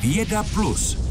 Věda 0.00 0.42
Plus. 0.54 1.09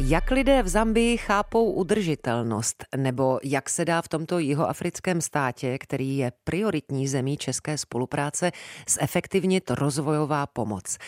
Jak 0.00 0.30
lidé 0.30 0.62
v 0.62 0.68
Zambii 0.68 1.16
chápou 1.16 1.72
udržitelnost, 1.72 2.84
nebo 2.96 3.38
jak 3.44 3.68
se 3.68 3.84
dá 3.84 4.02
v 4.02 4.08
tomto 4.08 4.38
jihoafrickém 4.38 5.20
státě, 5.20 5.78
který 5.78 6.18
je 6.18 6.32
prioritní 6.44 7.08
zemí 7.08 7.36
české 7.36 7.78
spolupráce, 7.78 8.52
zefektivnit 8.88 9.70
rozvojová 9.70 10.46
pomoc? 10.46 10.98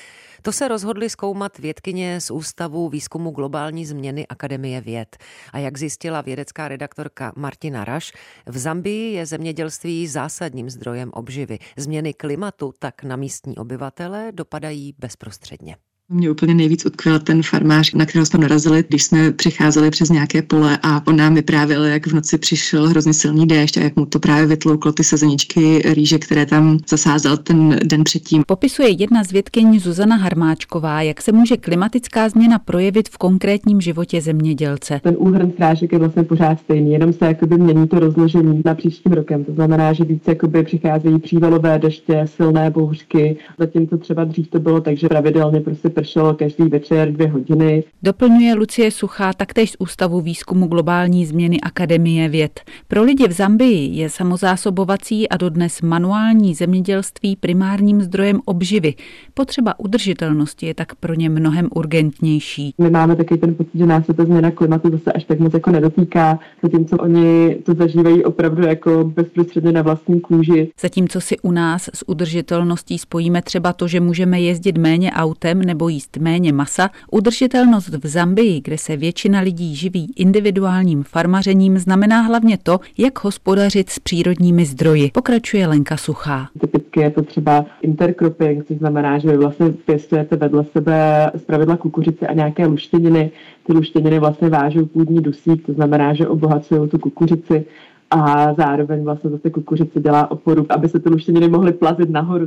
To 0.43 0.53
se 0.53 0.69
rozhodli 0.69 1.11
zkoumat 1.11 1.59
vědkyně 1.59 2.21
z 2.21 2.31
Ústavu 2.31 2.89
výzkumu 2.89 3.31
globální 3.31 3.87
změny 3.87 4.27
Akademie 4.27 4.81
věd. 4.81 5.17
A 5.53 5.59
jak 5.59 5.79
zjistila 5.79 6.21
vědecká 6.21 6.69
redaktorka 6.69 7.33
Martina 7.37 7.85
Raš, 7.85 8.13
v 8.47 8.59
Zambii 8.59 9.13
je 9.13 9.27
zemědělství 9.27 10.07
zásadním 10.07 10.71
zdrojem 10.71 11.11
obživy. 11.13 11.59
Změny 11.77 12.15
klimatu 12.15 12.73
tak 12.79 13.03
na 13.03 13.17
místní 13.17 13.57
obyvatele 13.57 14.33
dopadají 14.33 14.95
bezprostředně. 14.99 15.77
Mě 16.13 16.31
úplně 16.31 16.55
nejvíc 16.55 16.87
utkvěl 16.87 17.19
ten 17.19 17.43
farmář, 17.43 17.95
na 17.95 18.07
kterého 18.07 18.27
jsme 18.27 18.39
narazili, 18.39 18.85
když 18.89 19.03
jsme 19.03 19.33
přicházeli 19.33 19.91
přes 19.91 20.11
nějaké 20.11 20.43
pole 20.43 20.79
a 20.83 21.07
on 21.07 21.17
nám 21.17 21.35
vyprávěl, 21.35 21.85
jak 21.85 22.07
v 22.07 22.13
noci 22.13 22.39
přišel 22.39 22.89
hrozně 22.89 23.15
silný 23.15 23.47
déšť 23.47 23.77
a 23.77 23.81
jak 23.81 23.97
mu 23.97 24.07
to 24.07 24.19
právě 24.19 24.47
vytlouklo 24.47 24.93
ty 24.93 25.05
sezeničky 25.05 25.83
rýže, 25.95 26.19
které 26.19 26.47
tam 26.47 26.79
zasázel 26.89 27.37
ten 27.37 27.79
den 27.85 28.05
předtím. 28.05 28.43
Popisuje 28.47 28.89
jedna 28.89 29.25
z 29.25 29.33
vědkyň 29.33 29.81
Zuzana 29.81 30.17
Harmáčková, 30.17 31.03
jak 31.03 31.23
se 31.23 31.33
může 31.33 31.57
klimatická 31.57 32.29
změna 32.29 32.59
projevit 32.59 33.09
v 33.09 33.19
konkrétním 33.19 33.81
životě 33.81 34.21
zemědělce. 34.21 35.01
Ten 35.03 35.17
úhrn 35.19 35.53
srážek 35.57 35.93
je 35.93 35.99
vlastně 35.99 36.23
pořád 36.23 36.61
stejný, 36.61 36.93
jenom 36.93 37.13
se 37.13 37.27
jakoby 37.27 37.59
mění 37.59 37.89
to 37.89 37.99
rozložení 37.99 38.63
na 38.65 38.75
příštím 38.75 39.13
rokem. 39.13 39.45
To 39.45 39.53
znamená, 39.53 39.93
že 39.93 40.05
více 40.05 40.31
jakoby 40.31 40.63
přicházejí 40.63 41.19
přívalové 41.19 41.79
deště, 41.79 42.25
silné 42.37 42.71
bouřky, 42.71 43.37
zatímco 43.59 43.99
třeba 43.99 44.25
dřív 44.25 44.49
to 44.49 44.61
bylo 44.61 44.81
tak, 44.81 44.97
že 44.97 45.09
pravidelně 45.09 45.61
prostě 45.61 45.91
pršelo 46.01 46.35
každý 46.35 46.65
večer 46.65 47.13
dvě 47.13 47.29
hodiny. 47.29 47.85
Doplňuje 48.03 48.55
Lucie 48.55 48.91
Suchá 48.91 49.33
taktéž 49.33 49.71
z 49.71 49.77
Ústavu 49.79 50.21
výzkumu 50.21 50.67
globální 50.67 51.27
změny 51.27 51.61
Akademie 51.61 52.29
věd. 52.29 52.61
Pro 52.89 53.03
lidi 53.03 53.29
v 53.29 53.33
Zambii 53.33 53.97
je 53.97 54.11
samozásobovací 54.11 55.29
a 55.29 55.37
dodnes 55.37 55.83
manuální 55.83 56.55
zemědělství 56.55 57.37
primárním 57.37 58.03
zdrojem 58.03 58.41
obživy. 58.45 58.95
Potřeba 59.35 59.81
udržitelnosti 59.81 60.67
je 60.67 60.75
tak 60.75 60.95
pro 60.95 61.15
ně 61.15 61.31
mnohem 61.31 61.69
urgentnější. 61.75 62.75
My 62.79 62.91
máme 62.91 63.17
taky 63.17 63.37
ten 63.37 63.55
pocit, 63.55 63.75
že 63.75 63.87
nás 63.87 64.07
se 64.07 64.15
ta 64.15 64.25
změna 64.25 64.51
klimatu 64.51 64.91
zase 64.91 65.13
až 65.13 65.25
tak 65.25 65.39
moc 65.39 65.55
jako 65.55 65.71
nedotýká, 65.71 66.39
zatímco 66.63 66.97
oni 66.97 67.55
to 67.55 67.75
zažívají 67.75 68.25
opravdu 68.25 68.67
jako 68.67 69.05
bezprostředně 69.05 69.73
na 69.73 69.83
vlastní 69.83 70.21
kůži. 70.21 70.71
Zatímco 70.81 71.21
si 71.21 71.39
u 71.39 71.53
nás 71.53 71.91
s 71.95 72.09
udržitelností 72.09 72.99
spojíme 72.99 73.43
třeba 73.43 73.73
to, 73.73 73.89
že 73.89 74.01
můžeme 74.01 74.41
jezdit 74.41 74.79
méně 74.79 75.11
autem 75.11 75.63
nebo 75.63 75.90
jíst 75.91 76.17
méně 76.17 76.53
masa, 76.53 76.91
udržitelnost 77.11 77.89
v 77.89 78.07
Zambii, 78.07 78.61
kde 78.61 78.79
se 78.79 78.97
většina 78.97 79.41
lidí 79.41 79.77
živí 79.77 80.13
individuálním 80.17 81.03
farmařením, 81.03 81.79
znamená 81.79 82.21
hlavně 82.21 82.59
to, 82.63 82.81
jak 82.99 83.25
hospodařit 83.25 83.91
s 83.91 83.99
přírodními 83.99 84.65
zdroji. 84.65 85.11
Pokračuje 85.15 85.67
Lenka 85.67 85.97
Suchá. 85.97 86.49
Typicky 86.61 87.01
je 87.01 87.11
to 87.11 87.23
třeba 87.23 87.67
intercropping, 87.83 88.67
což 88.67 88.77
znamená, 88.79 89.19
že 89.19 89.29
vy 89.29 89.37
vlastně 89.37 89.71
pěstujete 89.71 90.37
vedle 90.37 90.65
sebe 90.65 91.31
zpravidla 91.37 91.77
kukuřice 91.77 92.27
a 92.27 92.33
nějaké 92.33 92.67
luštěniny. 92.67 93.31
Ty 93.67 93.73
luštěniny 93.73 94.19
vlastně 94.19 94.49
vážou 94.49 94.87
půdní 94.87 95.21
dusík, 95.21 95.67
to 95.67 95.73
znamená, 95.73 96.15
že 96.15 96.29
obohacují 96.29 96.89
tu 96.89 96.99
kukuřici 96.99 97.65
a 98.11 98.55
zároveň 98.55 99.05
vlastně 99.05 99.31
zase 99.31 99.51
kukuřice 99.51 100.01
dělá 100.01 100.31
oporu, 100.31 100.67
aby 100.71 100.89
se 100.89 100.99
ty 100.99 101.09
luštěniny 101.09 101.49
mohly 101.49 101.73
plazit 101.73 102.11
nahoru. 102.11 102.47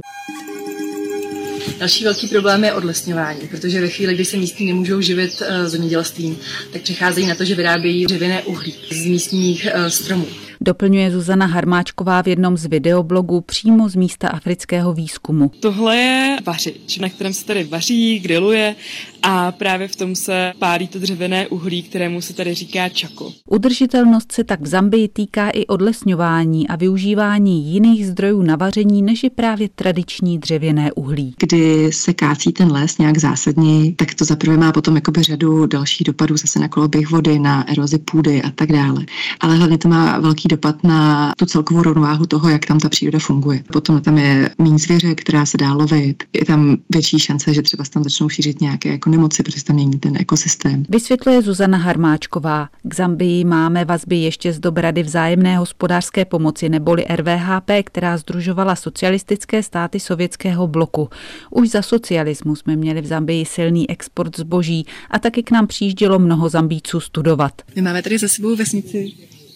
Další 1.77 2.03
velký 2.03 2.27
problém 2.27 2.63
je 2.63 2.73
odlesňování, 2.73 3.47
protože 3.47 3.81
ve 3.81 3.89
chvíli, 3.89 4.13
kdy 4.13 4.25
se 4.25 4.37
místní 4.37 4.65
nemůžou 4.65 5.01
živit 5.01 5.41
uh, 5.41 5.67
zemědělstvím, 5.67 6.39
tak 6.73 6.81
přicházejí 6.81 7.27
na 7.27 7.35
to, 7.35 7.45
že 7.45 7.55
vyrábějí 7.55 8.05
dřevěné 8.05 8.43
uhlí 8.43 8.75
z 8.91 9.05
místních 9.05 9.67
uh, 9.75 9.85
stromů. 9.85 10.27
Doplňuje 10.65 11.11
Zuzana 11.11 11.45
Harmáčková 11.45 12.21
v 12.21 12.27
jednom 12.27 12.57
z 12.57 12.65
videoblogů 12.65 13.41
přímo 13.41 13.89
z 13.89 13.95
místa 13.95 14.27
afrického 14.27 14.93
výzkumu. 14.93 15.51
Tohle 15.59 15.97
je 15.97 16.37
vařič, 16.45 16.97
na 16.97 17.09
kterém 17.09 17.33
se 17.33 17.45
tady 17.45 17.63
vaří, 17.63 18.19
griluje 18.19 18.75
a 19.23 19.51
právě 19.51 19.87
v 19.87 19.95
tom 19.95 20.15
se 20.15 20.53
pálí 20.59 20.87
to 20.87 20.99
dřevěné 20.99 21.47
uhlí, 21.47 21.83
kterému 21.83 22.21
se 22.21 22.33
tady 22.33 22.53
říká 22.53 22.89
čako. 22.89 23.31
Udržitelnost 23.49 24.31
se 24.31 24.43
tak 24.43 24.61
v 24.61 24.67
Zambii 24.67 25.07
týká 25.07 25.49
i 25.49 25.65
odlesňování 25.65 26.67
a 26.67 26.75
využívání 26.75 27.73
jiných 27.73 28.07
zdrojů 28.07 28.41
na 28.41 28.55
vaření, 28.55 29.01
než 29.01 29.23
je 29.23 29.29
právě 29.29 29.69
tradiční 29.75 30.39
dřevěné 30.39 30.91
uhlí. 30.91 31.35
Kdy 31.39 31.91
se 31.91 32.13
kácí 32.13 32.51
ten 32.51 32.71
les 32.71 32.97
nějak 32.97 33.17
zásadně, 33.17 33.93
tak 33.95 34.13
to 34.13 34.25
zaprvé 34.25 34.57
má 34.57 34.71
potom 34.71 34.95
jakoby 34.95 35.23
řadu 35.23 35.65
dalších 35.65 36.07
dopadů 36.07 36.37
zase 36.37 36.59
na 36.59 36.67
koloběh 36.67 37.11
vody, 37.11 37.39
na 37.39 37.71
erozi 37.71 37.97
půdy 37.97 38.41
a 38.41 38.51
tak 38.51 38.71
dále. 38.71 39.05
Ale 39.39 39.55
hlavně 39.55 39.77
to 39.77 39.87
má 39.87 40.19
velký 40.19 40.52
dopad 40.53 40.83
na 40.83 41.33
tu 41.37 41.45
celkovou 41.45 41.83
rovnováhu 41.83 42.25
toho, 42.25 42.49
jak 42.49 42.65
tam 42.65 42.79
ta 42.79 42.89
příroda 42.89 43.19
funguje. 43.19 43.63
Potom 43.73 44.01
tam 44.01 44.17
je 44.17 44.49
méně 44.57 44.77
zvěře, 44.77 45.15
která 45.15 45.45
se 45.45 45.57
dá 45.57 45.73
lovit, 45.73 46.23
je 46.33 46.45
tam 46.45 46.77
větší 46.89 47.19
šance, 47.19 47.53
že 47.53 47.61
třeba 47.61 47.83
se 47.83 47.91
tam 47.91 48.03
začnou 48.03 48.29
šířit 48.29 48.61
nějaké 48.61 48.89
jako 48.89 49.09
nemoci, 49.09 49.43
protože 49.43 49.63
tam 49.63 49.75
mění 49.75 49.99
ten 49.99 50.17
ekosystém. 50.17 50.85
Vysvětluje 50.89 51.41
Zuzana 51.41 51.77
Harmáčková. 51.77 52.69
K 52.83 52.95
Zambii 52.95 53.43
máme 53.43 53.85
vazby 53.85 54.15
ještě 54.15 54.53
z 54.53 54.59
dobrady 54.59 55.03
vzájemné 55.03 55.57
hospodářské 55.57 56.25
pomoci 56.25 56.69
neboli 56.69 57.05
RVHP, 57.15 57.71
která 57.83 58.17
združovala 58.17 58.75
socialistické 58.75 59.63
státy 59.63 59.99
sovětského 59.99 60.67
bloku. 60.67 61.09
Už 61.49 61.69
za 61.69 61.81
socialismu 61.81 62.55
jsme 62.55 62.75
měli 62.75 63.01
v 63.01 63.05
Zambii 63.05 63.45
silný 63.45 63.89
export 63.89 64.37
zboží 64.37 64.85
a 65.09 65.19
taky 65.19 65.43
k 65.43 65.51
nám 65.51 65.67
přijíždělo 65.67 66.19
mnoho 66.19 66.49
Zambíců 66.49 66.99
studovat. 66.99 67.61
My 67.75 67.81
máme 67.81 68.01
tady 68.01 68.17
za 68.17 68.27
sebou 68.27 68.55
vesnici 68.55 69.11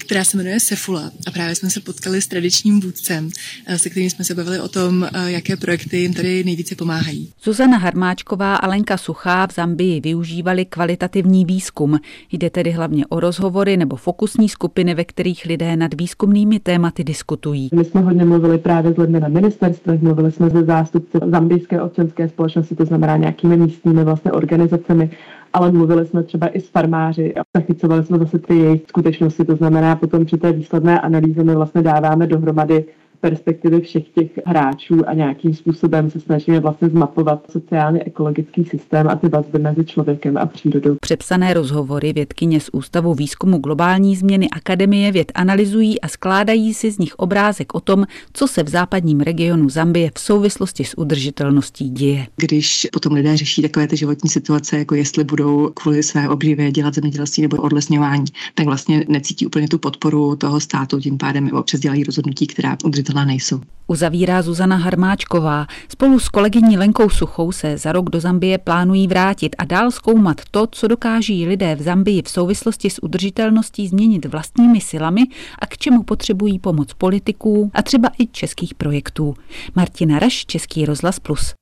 která 0.08 0.24
se 0.24 0.38
jmenuje 0.38 0.60
Sefula 0.60 1.12
a 1.28 1.32
právě 1.32 1.56
jsme 1.56 1.70
se 1.70 1.80
potkali 1.80 2.22
s 2.22 2.28
tradičním 2.28 2.80
vůdcem, 2.80 3.30
eh, 3.68 3.78
se 3.78 3.90
kterým 3.90 4.10
jsme 4.10 4.26
se 4.26 4.36
bavili 4.36 4.60
o 4.60 4.68
tom, 4.68 5.04
eh, 5.04 5.32
jaké 5.32 5.58
projekty 5.58 5.98
jim 5.98 6.14
tady 6.14 6.44
nejvíce 6.44 6.76
pomáhají. 6.76 7.34
Zuzana 7.44 7.78
Harmáčková 7.78 8.56
a 8.56 8.68
Lenka 8.68 8.98
Suchá 8.98 9.48
v 9.48 9.54
Zambii 9.54 10.02
využívali 10.02 10.66
kvalitativní 10.66 11.46
výzkum. 11.46 12.00
Jde 12.32 12.50
tedy 12.50 12.72
hlavně 12.72 13.06
o 13.06 13.20
rozhovory 13.20 13.78
nebo 13.78 13.96
fokusní 13.96 14.50
skupiny, 14.50 14.96
ve 14.96 15.06
kterých 15.06 15.46
lidé 15.46 15.76
nad 15.76 15.94
výzkumnými 15.94 16.60
tématy 16.60 17.04
diskutují. 17.04 17.70
My 17.74 17.86
jsme 17.86 18.02
hodně 18.02 18.26
mluvili 18.26 18.58
právě 18.58 18.94
s 18.94 18.98
lidmi 18.98 19.20
na 19.20 19.28
ministerstvech, 19.28 20.02
mluvili 20.02 20.32
jsme 20.32 20.50
se 20.50 20.64
zástupci 20.64 21.18
zambijské 21.32 21.82
občanské 21.82 22.30
společnosti, 22.30 22.76
to 22.76 22.86
znamená 22.86 23.18
nějakými 23.18 23.58
místními 23.58 24.04
vlastně 24.04 24.32
organizacemi, 24.32 25.10
ale 25.58 25.72
mluvili 25.72 26.06
jsme 26.06 26.24
třeba 26.24 26.48
i 26.48 26.60
s 26.60 26.70
farmáři 26.70 27.36
a 27.36 27.42
zachycovali 27.56 28.04
jsme 28.04 28.18
zase 28.18 28.40
ty 28.40 28.58
jejich 28.58 28.82
skutečnosti, 28.88 29.46
to 29.46 29.56
znamená 29.56 29.96
potom 29.96 30.26
při 30.26 30.38
té 30.38 30.52
výsledné 30.52 31.02
analýze 31.02 31.44
my 31.44 31.56
vlastně 31.56 31.82
dáváme 31.82 32.28
dohromady 32.28 32.86
perspektivy 33.22 33.82
všech 33.82 34.10
těch 34.10 34.32
hráčů 34.46 35.10
a 35.10 35.14
nějakým 35.14 35.54
způsobem 35.54 36.10
se 36.10 36.20
snažíme 36.20 36.60
vlastně 36.60 36.90
zmapovat 36.90 37.52
sociálně 37.52 38.04
ekologický 38.04 38.66
systém 38.66 39.08
a 39.08 39.16
ty 39.16 39.30
vazby 39.30 39.60
mezi 39.60 39.86
člověkem 39.86 40.38
a 40.38 40.46
přírodou. 40.46 40.96
Přepsané 41.02 41.54
rozhovory 41.54 42.14
vědkyně 42.14 42.60
z 42.60 42.70
Ústavu 42.74 43.14
výzkumu 43.14 43.58
globální 43.58 44.16
změny 44.16 44.50
Akademie 44.50 45.12
věd 45.12 45.32
analyzují 45.36 46.02
a 46.02 46.08
skládají 46.08 46.74
si 46.74 46.92
z 46.92 46.98
nich 46.98 47.16
obrázek 47.16 47.76
o 47.76 47.80
tom, 47.80 48.06
co 48.34 48.48
se 48.48 48.64
v 48.64 48.70
západním 48.70 49.20
regionu 49.20 49.70
Zambie 49.70 50.12
v 50.16 50.20
souvislosti 50.20 50.84
s 50.84 50.98
udržitelností 50.98 51.90
děje. 51.90 52.28
Když 52.36 52.88
potom 52.94 53.14
lidé 53.14 53.38
řeší 53.38 53.62
takové 53.62 53.88
ty 53.88 53.98
životní 53.98 54.30
situace, 54.30 54.78
jako 54.78 54.96
jestli 54.96 55.24
budou 55.24 55.70
kvůli 55.74 56.04
své 56.04 56.30
obživě 56.30 56.72
dělat 56.72 56.94
zemědělství 56.94 57.44
nebo 57.44 57.58
odlesňování, 57.58 58.26
tak 58.56 58.66
vlastně 58.66 59.06
necítí 59.08 59.46
úplně 59.46 59.68
tu 59.68 59.78
podporu 59.78 60.36
toho 60.36 60.60
státu, 60.60 61.00
tím 61.00 61.18
pádem 61.18 61.50
občas 61.54 61.80
dělají 61.80 62.04
rozhodnutí, 62.04 62.48
která 62.48 62.78
udržitelná 63.08 63.26
nejsou. 63.26 63.62
Uzavírá 63.88 64.42
Zuzana 64.42 64.76
Harmáčková. 64.76 65.68
Spolu 65.90 66.20
s 66.20 66.30
kolegyní 66.30 66.78
Lenkou 66.78 67.10
Suchou 67.10 67.52
se 67.52 67.78
za 67.78 67.92
rok 67.92 68.10
do 68.10 68.20
Zambie 68.20 68.58
plánují 68.58 69.08
vrátit 69.08 69.56
a 69.58 69.66
dál 69.66 69.92
zkoumat 69.92 70.42
to, 70.52 70.68
co 70.68 70.88
dokáží 70.88 71.48
lidé 71.48 71.76
v 71.76 71.82
Zambii 71.82 72.22
v 72.22 72.30
souvislosti 72.30 72.90
s 72.90 73.04
udržitelností 73.04 73.88
změnit 73.88 74.26
vlastními 74.26 74.82
silami 74.82 75.24
a 75.60 75.66
k 75.66 75.78
čemu 75.78 76.04
potřebují 76.04 76.60
pomoc 76.60 76.94
politiků 76.94 77.72
a 77.74 77.82
třeba 77.82 78.10
i 78.20 78.28
českých 78.28 78.74
projektů. 78.76 79.36
Martina 79.76 80.20
Raš, 80.20 80.46
Český 80.46 80.86
rozhlas 80.86 81.20
Plus. 81.20 81.54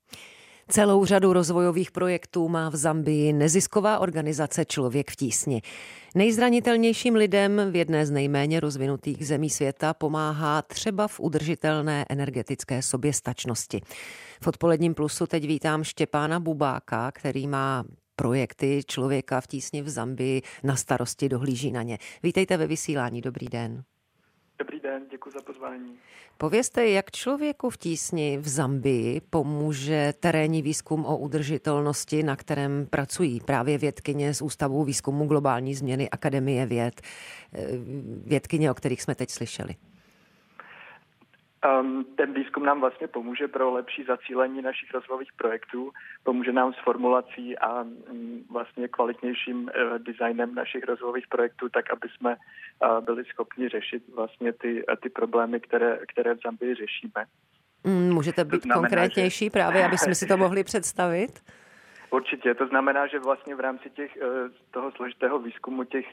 Celou 0.69 1.05
řadu 1.05 1.33
rozvojových 1.33 1.91
projektů 1.91 2.49
má 2.49 2.69
v 2.69 2.75
Zambii 2.75 3.33
nezisková 3.33 3.99
organizace 3.99 4.65
Člověk 4.65 5.11
v 5.11 5.15
tísni. 5.15 5.61
Nejzranitelnějším 6.15 7.15
lidem 7.15 7.61
v 7.71 7.75
jedné 7.75 8.05
z 8.05 8.11
nejméně 8.11 8.59
rozvinutých 8.59 9.27
zemí 9.27 9.49
světa 9.49 9.93
pomáhá 9.93 10.61
třeba 10.61 11.07
v 11.07 11.19
udržitelné 11.19 12.05
energetické 12.09 12.81
soběstačnosti. 12.81 13.81
V 14.41 14.47
odpoledním 14.47 14.93
plusu 14.93 15.27
teď 15.27 15.47
vítám 15.47 15.83
Štěpána 15.83 16.39
Bubáka, 16.39 17.11
který 17.11 17.47
má 17.47 17.83
projekty 18.15 18.81
Člověka 18.87 19.41
v 19.41 19.47
tísni 19.47 19.81
v 19.81 19.89
Zambii 19.89 20.41
na 20.63 20.75
starosti, 20.75 21.29
dohlíží 21.29 21.71
na 21.71 21.83
ně. 21.83 21.97
Vítejte 22.23 22.57
ve 22.57 22.67
vysílání, 22.67 23.21
dobrý 23.21 23.47
den. 23.47 23.83
Den, 24.85 25.07
děkuji 25.11 25.31
za 25.31 25.41
pozvání. 25.41 25.97
Povězte, 26.37 26.87
jak 26.87 27.11
člověku 27.11 27.69
v 27.69 27.77
tísni 27.77 28.37
v 28.37 28.47
Zambii 28.47 29.21
pomůže 29.29 30.13
terénní 30.19 30.61
výzkum 30.61 31.05
o 31.05 31.17
udržitelnosti, 31.17 32.23
na 32.23 32.35
kterém 32.35 32.87
pracují 32.89 33.39
právě 33.39 33.77
vědkyně 33.77 34.33
z 34.33 34.41
Ústavu 34.41 34.83
výzkumu 34.83 35.25
globální 35.25 35.75
změny 35.75 36.09
Akademie 36.09 36.65
věd, 36.65 37.01
eh, 37.53 37.67
vědkyně, 38.25 38.71
o 38.71 38.73
kterých 38.73 39.01
jsme 39.01 39.15
teď 39.15 39.29
slyšeli. 39.29 39.75
Um, 41.65 42.05
ten 42.15 42.33
výzkum 42.33 42.65
nám 42.65 42.81
vlastně 42.81 43.07
pomůže 43.07 43.47
pro 43.47 43.71
lepší 43.71 44.03
zacílení 44.03 44.61
našich 44.61 44.93
rozvojových 44.93 45.33
projektů, 45.33 45.91
pomůže 46.23 46.51
nám 46.51 46.73
s 46.73 46.83
formulací 46.83 47.57
a 47.57 47.81
um, 47.81 48.43
vlastně 48.51 48.87
kvalitnějším 48.87 49.57
uh, 49.63 49.97
designem 49.97 50.55
našich 50.55 50.83
rozvojových 50.83 51.27
projektů, 51.27 51.69
tak 51.69 51.93
aby 51.93 52.07
jsme 52.09 52.35
uh, 52.35 53.05
byli 53.05 53.25
schopni 53.25 53.69
řešit 53.69 54.03
vlastně 54.15 54.53
ty, 54.53 54.85
uh, 54.85 54.95
ty 55.03 55.09
problémy, 55.09 55.59
které, 55.59 55.99
které 56.07 56.33
v 56.35 56.39
Zambii 56.45 56.75
řešíme. 56.75 57.25
Mm, 57.83 58.13
můžete 58.13 58.43
být 58.43 58.63
znamená, 58.63 58.81
konkrétnější 58.81 59.45
že... 59.45 59.51
právě, 59.51 59.85
aby 59.85 59.97
jsme 59.97 60.15
si 60.15 60.25
to 60.25 60.37
mohli 60.45 60.63
představit? 60.63 61.41
Určitě, 62.15 62.53
to 62.53 62.67
znamená, 62.67 63.07
že 63.07 63.19
vlastně 63.19 63.55
v 63.55 63.59
rámci 63.59 63.89
těch, 63.89 64.17
toho 64.71 64.91
složitého 64.91 65.39
výzkumu 65.39 65.83
těch 65.83 66.05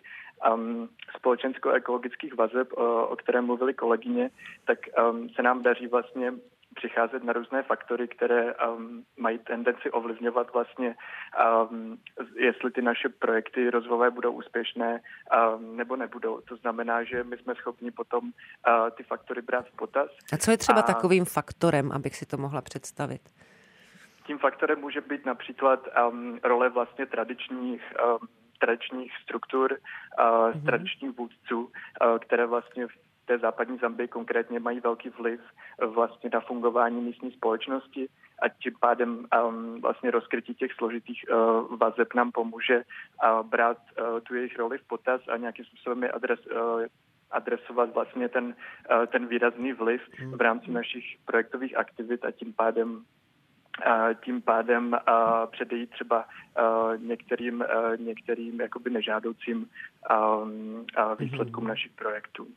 um, 0.55 0.89
společensko-ekologických 1.17 2.35
vazeb, 2.35 2.73
o, 2.73 3.07
o 3.07 3.17
které 3.17 3.41
mluvili 3.41 3.75
kolegyně, 3.75 4.31
tak 4.65 4.79
um, 5.11 5.29
se 5.29 5.43
nám 5.43 5.63
daří 5.63 5.87
vlastně 5.87 6.33
přicházet 6.75 7.25
na 7.25 7.33
různé 7.33 7.63
faktory, 7.63 8.09
které 8.09 8.55
um, 8.55 9.05
mají 9.17 9.39
tendenci 9.39 9.91
ovlivňovat 9.91 10.53
vlastně, 10.53 10.95
um, 11.71 11.99
jestli 12.37 12.71
ty 12.71 12.83
naše 12.83 13.09
projekty 13.09 13.71
rozvojové 13.71 14.11
budou 14.11 14.33
úspěšné 14.33 15.01
um, 15.01 15.77
nebo 15.77 15.97
nebudou. 15.97 16.41
To 16.41 16.57
znamená, 16.57 17.05
že 17.05 17.25
my 17.25 17.37
jsme 17.37 17.55
schopni 17.55 17.91
potom 17.91 18.25
uh, 18.25 18.91
ty 18.91 19.03
faktory 19.03 19.43
brát 19.43 19.67
v 19.69 19.77
potaz. 19.77 20.11
A 20.33 20.37
co 20.37 20.51
je 20.51 20.57
třeba 20.57 20.81
a... 20.81 20.83
takovým 20.83 21.25
faktorem, 21.25 21.93
abych 21.93 22.17
si 22.17 22.27
to 22.27 22.37
mohla 22.37 22.61
představit? 22.61 23.23
Tím 24.27 24.39
faktorem 24.39 24.81
může 24.81 25.01
být 25.01 25.27
například 25.27 25.89
um, 26.09 26.39
role 26.43 26.69
vlastně 26.69 27.07
tradičních 27.07 27.83
um, 28.05 28.29
tradičních 28.59 29.13
struktur, 29.23 29.79
mm-hmm. 30.19 30.65
tradičních 30.65 31.17
vůdců, 31.19 31.73
které 32.21 32.47
vlastně 32.47 32.87
v 32.87 32.93
té 33.27 33.39
západní 33.39 33.79
Zambii 33.79 34.09
konkrétně 34.09 34.61
mají 34.61 34.81
velký 34.81 35.09
vliv 35.09 35.41
vlastně 35.87 36.31
na 36.33 36.41
fungování 36.41 37.01
místní 37.01 37.33
společnosti 37.33 38.09
a 38.43 38.49
tím 38.49 38.75
pádem 38.81 39.27
um, 39.49 39.81
vlastně 39.81 40.11
rozkrytí 40.11 40.55
těch 40.55 40.73
složitých 40.73 41.25
uh, 41.31 41.77
vazeb 41.77 42.15
nám 42.15 42.33
pomůže 42.33 42.83
uh, 42.83 43.47
brát 43.47 43.79
uh, 43.79 44.21
tu 44.21 44.35
jejich 44.35 44.59
roli 44.59 44.79
v 44.79 44.87
potaz 44.87 45.21
a 45.29 45.37
nějakým 45.37 45.65
způsobem 45.65 46.03
je 46.03 46.11
adres, 46.11 46.41
uh, 46.47 46.83
adresovat 47.31 47.95
vlastně 47.95 48.29
ten, 48.29 48.45
uh, 48.45 49.07
ten 49.07 49.27
výrazný 49.27 49.73
vliv 49.73 50.03
v 50.31 50.41
rámci 50.41 50.71
našich 50.71 51.05
projektových 51.25 51.77
aktivit 51.77 52.25
a 52.25 52.31
tím 52.31 52.53
pádem 52.53 53.05
tím 54.25 54.43
pádem 54.43 54.97
předejít 55.51 55.91
třeba 55.91 56.25
některým, 56.99 57.65
některým 57.97 58.61
jakoby 58.61 58.91
nežádoucím 58.91 59.67
výsledkům 61.19 61.65
mm-hmm. 61.65 61.69
našých 61.69 61.93
projektů. 61.93 62.49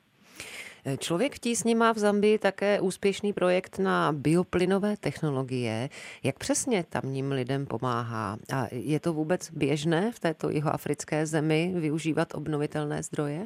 Člověk 1.00 1.36
v 1.36 1.40
tísni 1.40 1.76
má 1.76 1.92
v 1.92 1.98
Zambii 1.98 2.40
také 2.40 2.82
úspěšný 2.82 3.34
projekt 3.34 3.80
na 3.80 4.12
bioplynové 4.12 4.98
technologie. 4.98 5.90
Jak 6.24 6.40
přesně 6.40 6.84
tamním 6.84 7.32
lidem 7.32 7.66
pomáhá? 7.66 8.38
A 8.56 8.66
je 8.72 9.00
to 9.00 9.14
vůbec 9.14 9.52
běžné 9.52 10.12
v 10.12 10.20
této 10.20 10.50
jihoafrické 10.50 11.26
zemi 11.26 11.74
využívat 11.76 12.28
obnovitelné 12.36 13.04
zdroje? 13.04 13.46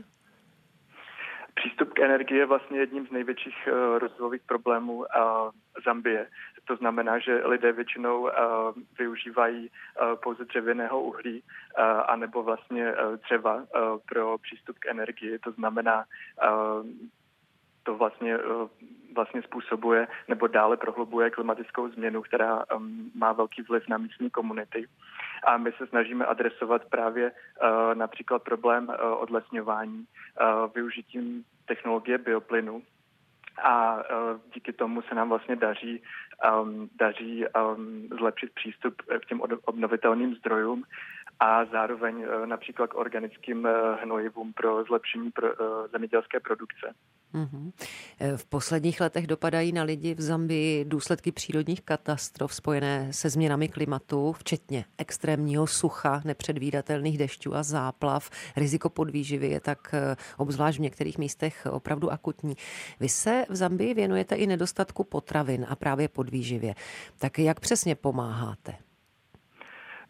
Přístup 1.55 1.93
k 1.93 1.99
energii 1.99 2.37
je 2.37 2.45
vlastně 2.45 2.79
jedním 2.79 3.07
z 3.07 3.11
největších 3.11 3.55
uh, 3.67 3.99
rozvojových 3.99 4.41
problémů 4.47 4.97
uh, 4.97 5.05
Zambie. 5.85 6.27
To 6.69 6.75
znamená, 6.75 7.19
že 7.19 7.41
lidé 7.45 7.71
většinou 7.71 8.21
uh, 8.21 8.29
využívají 8.99 9.69
uh, 9.69 10.15
pouze 10.15 10.45
dřevěného 10.45 11.01
uhlí 11.01 11.41
uh, 11.41 11.83
anebo 12.07 12.43
vlastně 12.43 12.93
uh, 12.93 13.17
dřeva 13.17 13.55
uh, 13.55 13.63
pro 14.09 14.37
přístup 14.37 14.79
k 14.79 14.85
energii. 14.85 15.39
To 15.39 15.51
znamená, 15.51 16.05
uh, 16.05 16.85
to 17.83 17.95
vlastně, 17.97 18.37
vlastně 19.15 19.41
způsobuje 19.41 20.07
nebo 20.27 20.47
dále 20.47 20.77
prohlubuje 20.77 21.29
klimatickou 21.29 21.89
změnu, 21.89 22.21
která 22.21 22.63
má 23.15 23.33
velký 23.33 23.61
vliv 23.61 23.83
na 23.89 23.97
místní 23.97 24.29
komunity. 24.29 24.85
A 25.43 25.57
my 25.57 25.71
se 25.71 25.87
snažíme 25.87 26.25
adresovat 26.25 26.85
právě 26.85 27.31
například 27.93 28.43
problém 28.43 28.91
odlesňování 29.17 30.05
využitím 30.75 31.43
technologie 31.65 32.17
bioplynu, 32.17 32.83
a 33.63 33.95
uh, 33.95 34.39
díky 34.53 34.73
tomu 34.73 35.01
se 35.01 35.15
nám 35.15 35.29
vlastně 35.29 35.55
daří, 35.55 36.01
um, 36.61 36.89
daří 36.95 37.45
um, 37.47 38.07
zlepšit 38.17 38.53
přístup 38.53 39.01
k 39.01 39.25
těm 39.25 39.41
obnovitelným 39.65 40.35
zdrojům 40.35 40.83
a 41.39 41.65
zároveň 41.65 42.15
uh, 42.15 42.45
například 42.45 42.87
k 42.87 42.97
organickým 42.97 43.65
uh, 43.65 43.71
hnojivům 44.01 44.53
pro 44.53 44.83
zlepšení 44.83 45.31
pro, 45.31 45.47
uh, 45.47 45.87
zemědělské 45.91 46.39
produkce. 46.39 46.93
Mm-hmm. 47.33 47.71
V 48.35 48.45
posledních 48.45 49.01
letech 49.01 49.27
dopadají 49.27 49.71
na 49.71 49.83
lidi 49.83 50.15
v 50.15 50.21
Zambii 50.21 50.85
důsledky 50.85 51.31
přírodních 51.31 51.81
katastrof 51.81 52.53
spojené 52.53 53.13
se 53.13 53.29
změnami 53.29 53.67
klimatu, 53.67 54.33
včetně 54.33 54.85
extrémního 54.97 55.67
sucha, 55.67 56.21
nepředvídatelných 56.25 57.17
dešťů 57.17 57.55
a 57.55 57.63
záplav. 57.63 58.29
Riziko 58.57 58.89
podvýživy 58.89 59.47
je 59.47 59.59
tak 59.59 59.93
eh, 59.93 60.15
obzvlášť 60.37 60.77
v 60.77 60.81
některých 60.81 61.17
místech 61.17 61.67
opravdu 61.71 62.11
akutní. 62.11 62.55
Vy 62.99 63.09
se 63.09 63.45
v 63.49 63.55
Zambii 63.55 63.93
věnujete 63.93 64.35
i 64.35 64.47
nedostatku 64.47 65.03
potravin 65.03 65.65
a 65.69 65.75
právě 65.75 66.07
podvýživě. 66.07 66.73
Tak 67.19 67.39
jak 67.39 67.59
přesně 67.59 67.95
pomáháte? 67.95 68.73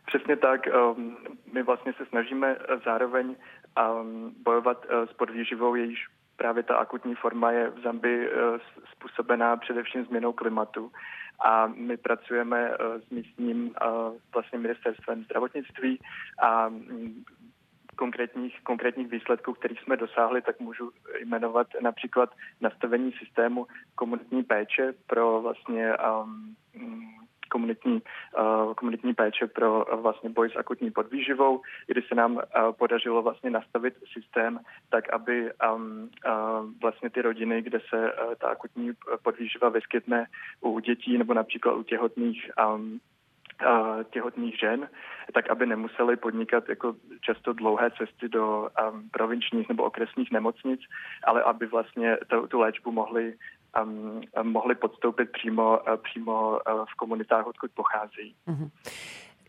Přesně 0.06 0.36
tak. 0.36 0.68
Ehm, 0.68 1.18
my 1.54 1.64
vlastně 1.64 1.94
se 1.94 2.06
snažíme 2.06 2.58
zároveň 2.86 3.36
ehm, 3.76 4.34
bojovat 4.44 4.86
eh, 4.90 5.08
s 5.08 5.14
podvýživou, 5.14 5.76
jejíž 5.76 6.08
právě 6.40 6.64
ta 6.64 6.76
akutní 6.76 7.16
forma 7.16 7.52
je 7.52 7.70
v 7.70 7.80
Zambii 7.80 8.28
eh, 8.28 8.60
způsobená 8.92 9.58
především 9.58 10.06
změnou 10.06 10.34
klimatu. 10.34 10.92
A 11.46 11.68
my 11.68 11.98
pracujeme 11.98 12.72
eh, 12.72 13.02
s 13.02 13.10
místním 13.10 13.72
eh, 13.82 13.86
vlastně 14.34 14.60
ministerstvem 14.60 15.24
zdravotnictví 15.24 16.00
a 16.42 16.70
mm, 16.70 17.24
konkrétních, 17.96 18.62
konkrétních 18.64 19.12
výsledků, 19.12 19.54
kterých 19.54 19.80
jsme 19.82 19.98
dosáhli, 19.98 20.42
tak 20.42 20.60
můžu 20.60 20.92
jmenovat 21.26 21.68
například 21.82 22.30
nastavení 22.62 23.12
systému 23.12 23.68
komunitní 23.96 24.44
péče 24.44 24.94
pro 25.08 25.42
vlastně 25.42 25.94
um, 25.98 26.56
komunitní, 27.50 28.02
uh, 28.40 28.74
komunitní 28.74 29.14
péče 29.14 29.48
pro 29.48 29.86
uh, 29.86 30.02
vlastně 30.02 30.30
boj 30.30 30.50
s 30.50 30.56
akutní 30.56 30.92
podvýživou, 30.92 31.62
kdy 31.88 32.02
se 32.02 32.16
nám 32.16 32.36
uh, 32.36 32.42
podařilo 32.72 33.22
vlastně 33.22 33.50
nastavit 33.50 33.94
systém 34.14 34.60
tak, 34.90 35.14
aby 35.14 35.52
uh, 35.54 35.82
vlastně 36.82 37.10
ty 37.10 37.22
rodiny, 37.22 37.62
kde 37.62 37.80
se 37.90 38.14
ta 38.38 38.48
akutní 38.48 38.92
podvýživa 39.24 39.70
vyskytne 39.70 40.26
u 40.62 40.80
dětí 40.80 41.18
nebo 41.18 41.34
například 41.34 41.74
u 41.74 41.84
těhotných 41.84 42.52
um, 42.76 43.00
těhotných 44.10 44.60
žen, 44.60 44.90
tak 45.34 45.50
aby 45.50 45.66
nemuseli 45.66 46.18
podnikat 46.18 46.70
jako 46.70 46.96
často 47.22 47.54
dlouhé 47.54 47.92
cesty 47.92 48.30
do 48.30 48.70
um, 48.70 49.10
provinčních 49.10 49.70
nebo 49.70 49.84
okresních 49.84 50.32
nemocnic, 50.32 50.82
ale 51.24 51.44
aby 51.44 51.66
vlastně 51.66 52.18
tu, 52.28 52.48
tu 52.48 52.60
léčbu 52.60 52.92
mohli 52.92 53.34
um, 53.84 54.22
mohli 54.44 54.76
podstoupit 54.76 55.30
přímo, 55.32 55.80
uh, 55.80 55.96
přímo 55.98 56.50
uh, 56.50 56.86
v 56.86 56.96
komunitách, 56.96 57.48
odkud 57.48 57.72
pocházejí. 57.72 58.36
Mm-hmm. 58.48 58.70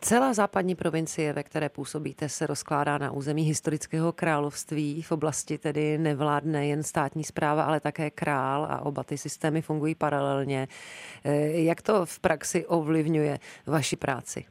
Celá 0.02 0.32
západní 0.32 0.74
provincie, 0.74 1.32
ve 1.32 1.42
které 1.42 1.68
působíte, 1.68 2.28
se 2.28 2.46
rozkládá 2.46 2.98
na 2.98 3.10
území 3.10 3.42
historického 3.42 4.12
království. 4.12 5.02
V 5.02 5.12
oblasti 5.12 5.58
tedy 5.58 5.98
nevládne 5.98 6.66
jen 6.66 6.82
státní 6.82 7.24
zpráva, 7.24 7.64
ale 7.64 7.80
také 7.80 8.10
král 8.10 8.64
a 8.70 8.80
oba 8.80 9.04
ty 9.04 9.18
systémy 9.18 9.62
fungují 9.62 9.94
paralelně. 9.94 10.68
Eh, 11.24 11.62
jak 11.62 11.82
to 11.82 12.06
v 12.06 12.20
praxi 12.20 12.66
ovlivňuje 12.66 13.38
vaši 13.66 13.96
práci? 13.96 14.44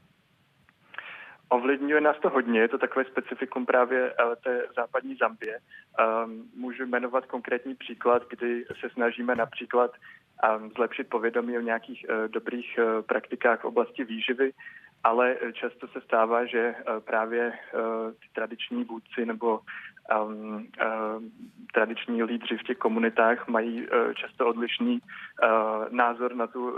Ovlivňuje 1.49 2.01
nás 2.01 2.19
to 2.19 2.29
hodně, 2.29 2.59
je 2.59 2.67
to 2.67 2.77
takové 2.77 3.05
specifikum 3.05 3.65
právě 3.65 4.13
eh, 4.13 4.35
té 4.35 4.65
západní 4.75 5.15
Zambie. 5.15 5.59
Um, 5.59 6.49
můžu 6.55 6.85
jmenovat 6.85 7.25
konkrétní 7.25 7.75
příklad, 7.75 8.23
kdy 8.29 8.65
se 8.79 8.89
snažíme 8.89 9.35
například 9.35 9.91
um, 9.91 10.71
zlepšit 10.71 11.09
povědomí 11.09 11.57
o 11.57 11.61
nějakých 11.61 12.05
uh, 12.09 12.27
dobrých 12.27 12.79
uh, 12.79 13.01
praktikách 13.01 13.61
v 13.61 13.65
oblasti 13.65 14.03
výživy, 14.03 14.51
ale 15.03 15.37
často 15.53 15.87
se 15.87 16.01
stává, 16.01 16.45
že 16.45 16.75
uh, 16.75 16.99
právě 16.99 17.53
ty 18.19 18.27
tradiční 18.33 18.83
vůdci 18.83 19.25
nebo 19.25 19.59
um, 20.25 20.67
tradiční 21.73 22.23
lídři 22.23 22.57
v 22.57 22.63
těch 22.63 22.77
komunitách 22.77 23.47
mají 23.47 23.87
často 24.15 24.47
odlišný 24.47 24.99
názor 25.89 26.35
na 26.35 26.47
tu 26.47 26.77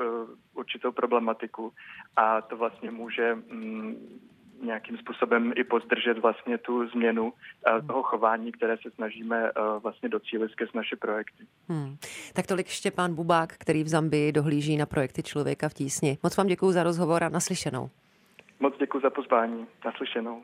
určitou 0.56 0.92
problematiku 0.92 1.74
a 2.16 2.42
to 2.42 2.58
vlastně 2.58 2.92
může 2.92 3.34
um, 3.34 3.96
nějakým 4.64 4.98
způsobem 4.98 5.54
i 5.56 5.64
pozdržet 5.64 6.18
vlastně 6.18 6.58
tu 6.58 6.88
změnu 6.88 7.24
uh, 7.24 7.88
toho 7.88 8.04
chování, 8.04 8.52
které 8.52 8.78
se 8.78 8.92
snažíme 8.92 9.52
uh, 9.52 9.82
vlastně 9.84 10.10
docílit 10.10 10.52
skrz 10.52 10.74
naše 10.74 10.96
projekty. 10.96 11.44
Hmm. 11.70 11.98
Tak 12.34 12.48
tolik 12.48 12.68
Štěpán 12.68 13.16
Bubák, 13.16 13.54
který 13.58 13.84
v 13.84 13.88
Zambii 13.88 14.32
dohlíží 14.32 14.78
na 14.78 14.86
projekty 14.86 15.24
Člověka 15.24 15.70
v 15.70 15.74
tísni. 15.74 16.18
Moc 16.24 16.38
vám 16.38 16.48
děkuji 16.48 16.72
za 16.72 16.84
rozhovor 16.84 17.24
a 17.24 17.30
naslyšenou. 17.30 17.90
Moc 18.60 18.74
děkuji 18.80 19.00
za 19.00 19.10
pozvání. 19.10 19.68
Naslyšenou. 19.86 20.42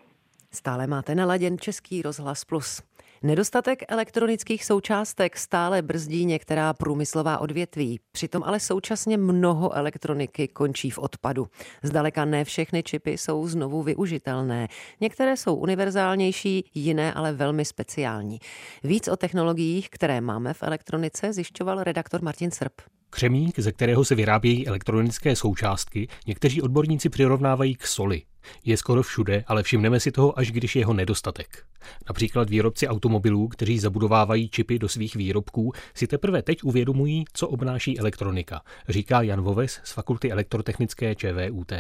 Stále 0.52 0.88
máte 0.88 1.16
naladěn 1.16 1.58
Český 1.58 2.02
rozhlas 2.02 2.46
Plus. 2.46 2.84
Nedostatek 3.24 3.84
elektronických 3.88 4.66
součástek 4.66 5.38
stále 5.38 5.82
brzdí 5.82 6.26
některá 6.26 6.74
průmyslová 6.74 7.38
odvětví. 7.38 8.00
Přitom 8.12 8.44
ale 8.44 8.60
současně 8.60 9.18
mnoho 9.18 9.74
elektroniky 9.74 10.48
končí 10.48 10.90
v 10.90 10.98
odpadu. 10.98 11.48
Zdaleka 11.84 12.26
ne 12.26 12.46
všechny 12.46 12.84
čipy 12.84 13.12
jsou 13.12 13.48
znovu 13.48 13.84
využitelné. 13.84 14.68
Některé 15.02 15.38
jsou 15.38 15.56
univerzálnější, 15.56 16.70
jiné 16.74 17.14
ale 17.14 17.34
velmi 17.34 17.66
speciální. 17.66 18.40
Víc 18.84 19.08
o 19.08 19.18
technologiích, 19.18 19.90
které 19.90 20.22
máme 20.22 20.54
v 20.54 20.64
elektronice, 20.64 21.34
zjišťoval 21.34 21.84
redaktor 21.84 22.22
Martin 22.22 22.52
Srb. 22.52 22.74
Křemík, 23.10 23.60
ze 23.60 23.72
kterého 23.72 24.06
se 24.06 24.16
vyrábějí 24.16 24.68
elektronické 24.68 25.36
součástky, 25.36 26.08
někteří 26.28 26.62
odborníci 26.62 27.10
přirovnávají 27.10 27.76
k 27.76 27.88
soli. 27.88 28.22
Je 28.66 28.78
skoro 28.78 29.04
všude, 29.04 29.44
ale 29.48 29.64
všimneme 29.64 30.00
si 30.00 30.12
toho, 30.12 30.40
až 30.40 30.52
když 30.52 30.76
je 30.76 30.80
jeho 30.80 30.94
nedostatek. 30.94 31.64
Například 32.10 32.50
výrobci 32.50 32.88
automobilů, 32.88 33.48
kteří 33.48 33.80
zabudovávají 33.80 34.50
čipy 34.50 34.80
do 34.80 34.90
svých 34.90 35.16
výrobků, 35.16 35.74
si 35.94 36.08
teprve 36.08 36.42
teď 36.42 36.64
uvědomují, 36.64 37.26
co 37.34 37.48
obnáší 37.48 38.00
elektronika, 38.00 38.62
říká 38.90 39.22
Jan 39.22 39.42
Voves 39.42 39.80
z 39.84 39.92
Fakulty 39.92 40.32
elektrotechnické 40.32 41.16
ČVUT. 41.16 41.72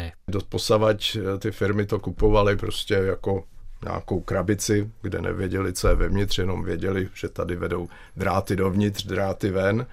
Posavač 0.49 1.15
eh, 1.15 1.37
ty 1.39 1.51
firmy 1.51 1.85
to 1.85 1.99
kupovaly 1.99 2.57
prostě 2.57 2.93
jako 2.93 3.43
nějakou 3.83 4.19
krabici, 4.19 4.91
kde 5.01 5.21
nevěděli, 5.21 5.73
co 5.73 5.87
je 5.87 5.95
vevnitř, 5.95 6.37
jenom 6.37 6.63
věděli, 6.63 7.09
že 7.13 7.29
tady 7.29 7.55
vedou 7.55 7.87
dráty 8.15 8.55
dovnitř, 8.55 9.05
dráty 9.05 9.49
ven, 9.49 9.87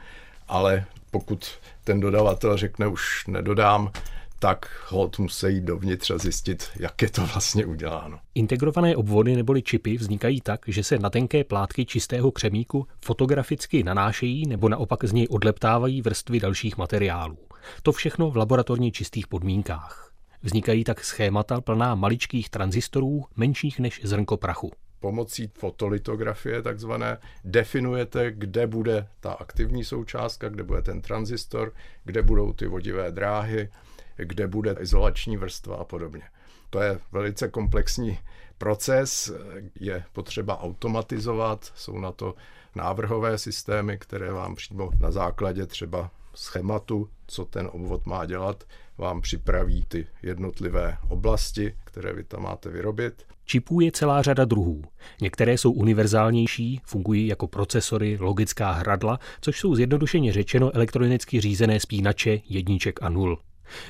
ale 0.49 0.85
pokud 1.11 1.59
ten 1.85 2.01
dodavatel 2.01 2.57
řekne 2.57 2.87
už 2.87 3.27
nedodám, 3.27 3.91
tak 4.39 4.87
hod 4.89 5.19
musí 5.19 5.61
dovnitř 5.61 6.11
a 6.11 6.19
zjistit, 6.19 6.65
jak 6.77 7.03
je 7.03 7.11
to 7.11 7.27
vlastně 7.27 7.67
uděláno. 7.67 8.19
Integrované 8.35 8.97
obvody 8.97 9.37
neboli 9.37 9.63
čipy 9.63 9.97
vznikají 9.97 10.41
tak, 10.41 10.61
že 10.67 10.85
se 10.85 10.99
na 10.99 11.11
tenké 11.11 11.45
plátky 11.45 11.87
čistého 11.87 12.31
křemíku 12.31 12.87
fotograficky 13.05 13.83
nanášejí 13.83 14.47
nebo 14.47 14.69
naopak 14.69 15.05
z 15.05 15.13
něj 15.13 15.27
odleptávají 15.31 16.03
vrstvy 16.03 16.41
dalších 16.41 16.77
materiálů. 16.77 17.39
To 17.83 17.93
všechno 17.93 18.31
v 18.31 18.37
laboratorně 18.37 18.91
čistých 18.91 19.27
podmínkách. 19.27 20.13
Vznikají 20.43 20.85
tak 20.85 21.05
schémata 21.05 21.61
plná 21.61 21.95
maličkých 21.95 22.51
tranzistorů, 22.51 23.25
menších 23.37 23.81
než 23.81 24.01
zrnko 24.05 24.37
prachu 24.37 24.73
pomocí 25.05 25.51
fotolitografie 25.59 26.63
takzvané 26.63 27.19
definujete, 27.45 28.33
kde 28.33 28.67
bude 28.67 29.07
ta 29.21 29.33
aktivní 29.33 29.85
součástka, 29.85 30.49
kde 30.49 30.63
bude 30.63 30.83
ten 30.83 31.01
tranzistor, 31.01 31.73
kde 32.05 32.23
budou 32.23 32.53
ty 32.53 32.67
vodivé 32.67 33.13
dráhy, 33.13 33.69
kde 34.17 34.47
bude 34.47 34.77
izolační 34.81 35.37
vrstva 35.37 35.77
a 35.77 35.85
podobně. 35.85 36.23
To 36.71 36.81
je 36.81 36.99
velice 37.13 37.49
komplexní 37.49 38.19
proces, 38.59 39.33
je 39.81 40.05
potřeba 40.13 40.61
automatizovat, 40.61 41.73
jsou 41.75 41.99
na 41.99 42.13
to 42.13 42.35
návrhové 42.75 43.39
systémy, 43.39 43.99
které 43.99 44.33
vám 44.33 44.55
přímo 44.55 44.91
na 45.01 45.11
základě 45.11 45.67
třeba 45.67 46.11
schématu, 46.35 47.09
co 47.27 47.45
ten 47.45 47.69
obvod 47.73 48.07
má 48.07 48.27
dělat, 48.27 48.65
vám 48.99 49.21
připraví 49.21 49.85
ty 49.89 50.07
jednotlivé 50.23 50.97
oblasti, 51.09 51.75
které 51.85 52.13
vy 52.13 52.25
tam 52.25 52.43
máte 52.43 52.71
vyrobit. 52.71 53.27
Čipů 53.45 53.81
je 53.81 53.93
celá 53.93 54.23
řada 54.23 54.45
druhů. 54.45 54.83
Některé 55.21 55.53
jsou 55.59 55.73
univerzálnější, 55.73 56.81
fungují 56.85 57.27
jako 57.27 57.47
procesory, 57.47 58.17
logická 58.21 58.73
hradla, 58.73 59.19
což 59.41 59.61
jsou 59.61 59.75
zjednodušeně 59.75 60.33
řečeno 60.33 60.77
elektronicky 60.77 61.41
řízené 61.41 61.81
spínače 61.81 62.41
jedniček 62.49 63.03
a 63.03 63.09
nul. 63.09 63.39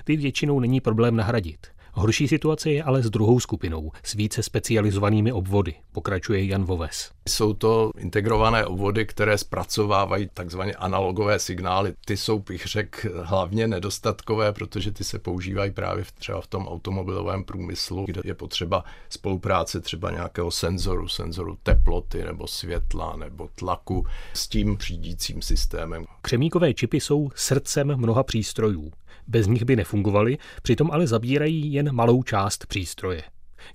Ty 0.05 0.17
většinou 0.17 0.61
není 0.61 0.81
problém 0.81 1.17
nahradit. 1.17 1.67
Horší 1.97 2.29
situace 2.29 2.71
je 2.71 2.83
ale 2.83 3.03
s 3.03 3.11
druhou 3.11 3.41
skupinou, 3.41 3.93
s 4.03 4.15
více 4.15 4.43
specializovanými 4.43 5.33
obvody, 5.33 5.75
pokračuje 5.93 6.47
Jan 6.47 6.65
Voves. 6.65 7.11
Jsou 7.29 7.55
to 7.55 7.91
integrované 7.99 8.67
obvody, 8.67 9.07
které 9.07 9.39
zpracovávají 9.39 10.29
takzvané 10.35 10.73
analogové 10.73 11.39
signály. 11.39 11.95
Ty 12.05 12.17
jsou, 12.17 12.39
bych 12.39 12.67
řekl, 12.67 13.09
hlavně 13.25 13.67
nedostatkové, 13.67 14.53
protože 14.53 14.93
ty 14.93 15.05
se 15.05 15.19
používají 15.19 15.71
právě 15.71 16.05
třeba 16.15 16.41
v 16.41 16.47
tom 16.47 16.69
automobilovém 16.69 17.45
průmyslu, 17.45 18.05
kde 18.05 18.21
je 18.25 18.35
potřeba 18.35 18.85
spolupráce 19.09 19.81
třeba 19.81 20.11
nějakého 20.11 20.51
senzoru, 20.51 21.09
senzoru 21.09 21.59
teploty 21.63 22.25
nebo 22.25 22.47
světla 22.47 23.17
nebo 23.17 23.49
tlaku 23.55 24.07
s 24.33 24.49
tím 24.49 24.79
řídícím 24.81 25.43
systémem. 25.43 26.05
Křemíkové 26.23 26.75
čipy 26.75 27.01
jsou 27.01 27.31
srdcem 27.35 27.97
mnoha 27.97 28.23
přístrojů. 28.23 28.93
Bez 29.27 29.47
nich 29.47 29.65
by 29.65 29.77
nefungovaly, 29.77 30.39
přitom 30.63 30.91
ale 30.91 31.07
zabírají 31.07 31.73
jen 31.73 31.93
malou 31.93 32.23
část 32.23 32.67
přístroje. 32.67 33.23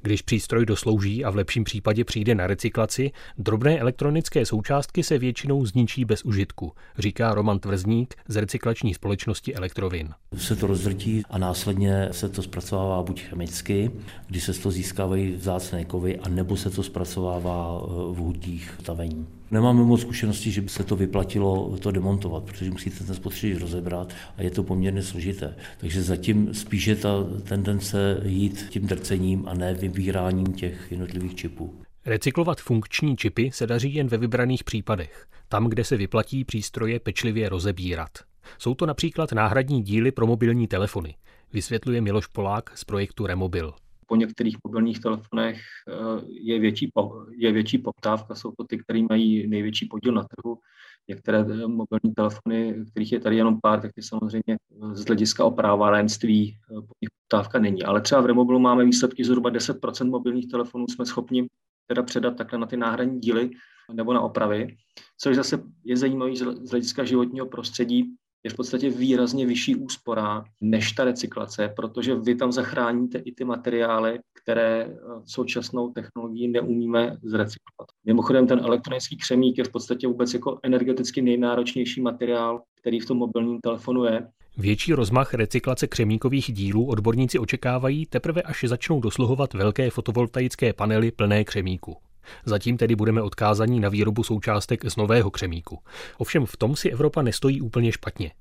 Když 0.02 0.22
přístroj 0.22 0.66
doslouží 0.66 1.26
a 1.26 1.30
v 1.30 1.36
lepším 1.36 1.64
případě 1.64 2.04
přijde 2.06 2.36
na 2.36 2.48
recyklaci, 2.48 3.12
drobné 3.38 3.80
elektronické 3.80 4.46
součástky 4.46 5.04
se 5.04 5.18
většinou 5.18 5.66
zničí 5.66 6.06
bez 6.06 6.26
užitku, 6.26 6.72
říká 6.98 7.34
Roman 7.34 7.60
Tvrzník 7.60 8.16
z 8.28 8.36
recyklační 8.36 8.94
společnosti 8.94 9.56
Elektrovin. 9.56 10.10
Se 10.38 10.56
to 10.56 10.68
rozdrtí 10.68 11.24
a 11.30 11.38
následně 11.38 12.10
se 12.12 12.30
to 12.30 12.42
zpracovává 12.42 13.04
buď 13.04 13.22
chemicky, 13.22 13.92
kdy 14.28 14.42
se 14.42 14.54
z 14.54 14.60
toho 14.60 14.72
získávají 14.72 15.32
vzácné 15.32 15.86
kovy, 15.86 16.20
a 16.20 16.30
nebo 16.30 16.58
se 16.58 16.70
to 16.70 16.84
zpracovává 16.84 17.82
v 17.88 18.16
hutích 18.16 18.78
tavení. 18.84 19.39
Nemáme 19.52 19.84
moc 19.84 20.02
zkušeností, 20.02 20.52
že 20.52 20.62
by 20.62 20.70
se 20.70 20.84
to 20.84 20.96
vyplatilo 20.96 21.78
to 21.78 21.92
demontovat, 21.92 22.44
protože 22.44 22.72
musíte 22.72 23.04
ten 23.04 23.16
spotřebič 23.16 23.62
rozebrat 23.62 24.14
a 24.38 24.42
je 24.42 24.52
to 24.52 24.64
poměrně 24.64 25.04
složité. 25.04 25.56
Takže 25.78 26.04
zatím 26.04 26.54
spíše 26.54 26.96
ta 26.96 27.10
tendence 27.44 28.22
jít 28.26 28.68
tím 28.70 28.88
drcením 28.88 29.48
a 29.48 29.54
ne 29.54 29.74
vybíráním 29.74 30.54
těch 30.54 30.92
jednotlivých 30.92 31.36
čipů. 31.36 31.82
Recyklovat 32.06 32.62
funkční 32.62 33.18
čipy 33.18 33.52
se 33.54 33.68
daří 33.68 33.94
jen 33.94 34.08
ve 34.08 34.18
vybraných 34.18 34.64
případech, 34.64 35.28
tam, 35.48 35.68
kde 35.68 35.84
se 35.84 35.98
vyplatí 35.98 36.46
přístroje 36.46 37.00
pečlivě 37.00 37.50
rozebírat. 37.50 38.10
Jsou 38.58 38.76
to 38.76 38.86
například 38.86 39.32
náhradní 39.32 39.84
díly 39.84 40.12
pro 40.12 40.28
mobilní 40.28 40.68
telefony, 40.68 41.16
vysvětluje 41.54 42.02
Miloš 42.02 42.28
Polák 42.28 42.78
z 42.78 42.84
projektu 42.84 43.28
Remobil 43.28 43.74
po 44.10 44.16
některých 44.16 44.58
mobilních 44.64 45.00
telefonech 45.00 45.58
eh, 45.88 46.22
je 46.28 46.60
větší, 46.60 46.92
je 47.32 47.52
větší 47.52 47.78
poptávka, 47.78 48.36
jsou 48.36 48.52
to 48.52 48.64
ty, 48.64 48.78
které 48.78 49.02
mají 49.10 49.48
největší 49.48 49.86
podíl 49.86 50.14
na 50.14 50.24
trhu. 50.24 50.60
Některé 51.08 51.40
eh, 51.40 51.68
mobilní 51.68 52.14
telefony, 52.16 52.76
kterých 52.92 53.12
je 53.12 53.20
tady 53.20 53.36
jenom 53.36 53.60
pár, 53.62 53.82
tak 53.82 53.94
ty 53.94 54.02
samozřejmě 54.02 54.58
eh, 54.58 54.96
z 54.96 55.06
hlediska 55.06 55.46
oprávárenství 55.46 56.58
po 56.68 56.94
nich 57.02 57.10
poptávka 57.22 57.60
není. 57.60 57.84
Ale 57.84 58.02
třeba 58.02 58.22
v 58.22 58.26
Remobilu 58.26 58.60
máme 58.60 58.86
výsledky 58.86 59.24
zhruba 59.24 59.52
10% 59.52 60.10
mobilních 60.10 60.48
telefonů 60.48 60.86
jsme 60.88 61.06
schopni 61.06 61.48
teda 61.88 62.04
předat 62.04 62.38
takhle 62.38 62.60
na 62.60 62.66
ty 62.66 62.78
náhradní 62.78 63.20
díly 63.20 63.50
nebo 63.94 64.14
na 64.14 64.22
opravy, 64.22 64.78
což 65.18 65.36
zase 65.36 65.64
je 65.86 65.98
zajímavé 65.98 66.36
z 66.36 66.70
hlediska 66.70 67.04
životního 67.04 67.46
prostředí, 67.46 68.16
je 68.44 68.52
v 68.52 68.56
podstatě 68.56 68.90
výrazně 68.90 69.46
vyšší 69.46 69.76
úspora 69.76 70.44
než 70.62 70.92
ta 70.92 71.04
recyklace, 71.04 71.74
protože 71.76 72.16
vy 72.16 72.36
tam 72.36 72.52
zachráníte 72.52 73.18
i 73.18 73.32
ty 73.32 73.44
materiály, 73.44 74.20
které 74.44 74.86
eh, 74.86 74.96
současnou 75.26 75.92
technologií 75.92 76.48
neumíme 76.48 77.18
zrecyklovat. 77.24 77.90
Mimochodem 78.06 78.48
ten 78.48 78.60
elektronický 78.60 79.18
křemík 79.18 79.58
je 79.58 79.64
v 79.64 79.72
podstatě 79.72 80.08
vůbec 80.08 80.34
jako 80.34 80.60
energeticky 80.64 81.22
nejnáročnější 81.22 82.02
materiál, 82.02 82.62
který 82.82 83.00
v 83.00 83.06
tom 83.06 83.18
mobilním 83.18 83.60
telefonu 83.60 84.06
je. 84.06 84.28
Větší 84.58 84.94
rozmach 84.94 85.34
recyklace 85.34 85.88
křemíkových 85.88 86.54
dílů 86.54 86.86
odborníci 86.86 87.40
očekávají 87.40 88.06
teprve, 88.06 88.42
až 88.42 88.64
začnou 88.68 89.00
dosluhovat 89.00 89.54
velké 89.54 89.90
fotovoltaické 89.90 90.74
panely 90.74 91.12
plné 91.12 91.44
křemíku. 91.44 91.98
Zatím 92.46 92.78
tedy 92.78 92.96
budeme 92.96 93.22
odkázaní 93.22 93.80
na 93.80 93.90
výrobu 93.90 94.24
součástek 94.24 94.90
z 94.90 94.96
nového 94.96 95.32
křemíku. 95.32 95.80
Ovšem 96.18 96.46
v 96.46 96.58
tom 96.58 96.76
si 96.76 96.90
Evropa 96.90 97.22
nestojí 97.22 97.62
úplně 97.62 97.92
špatně. 97.92 98.32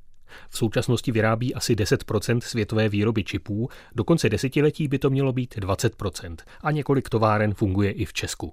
V 0.49 0.59
současnosti 0.59 1.13
vyrábí 1.13 1.55
asi 1.55 1.75
10% 1.75 2.41
světové 2.41 2.89
výroby 2.89 3.25
čipů, 3.25 3.69
do 3.95 4.05
konce 4.05 4.29
desetiletí 4.29 4.89
by 4.89 4.99
to 4.99 5.11
mělo 5.11 5.33
být 5.33 5.57
20% 5.57 6.37
a 6.61 6.71
několik 6.71 7.09
továren 7.09 7.55
funguje 7.55 7.91
i 7.91 8.05
v 8.05 8.13
Česku. 8.13 8.53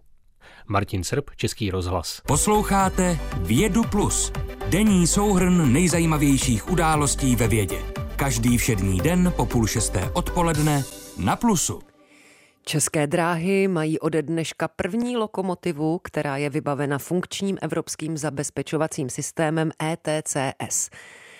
Martin 0.68 1.04
Srb, 1.04 1.30
Český 1.36 1.72
rozhlas. 1.72 2.22
Posloucháte 2.28 3.20
Vědu 3.38 3.84
Plus, 3.84 4.32
denní 4.70 5.08
souhrn 5.08 5.74
nejzajímavějších 5.74 6.72
událostí 6.72 7.36
ve 7.36 7.48
vědě. 7.48 7.78
Každý 8.16 8.58
všední 8.58 8.98
den 9.02 9.34
po 9.36 9.46
půl 9.46 9.68
šesté 9.68 10.10
odpoledne 10.14 10.84
na 11.18 11.36
Plusu. 11.36 11.95
České 12.68 13.08
dráhy 13.08 13.68
mají 13.68 14.00
ode 14.00 14.22
dneška 14.22 14.68
první 14.68 15.18
lokomotivu, 15.18 16.00
která 16.04 16.38
je 16.38 16.50
vybavena 16.50 16.98
funkčním 16.98 17.58
evropským 17.62 18.18
zabezpečovacím 18.18 19.10
systémem 19.10 19.72
ETCS. 19.84 20.90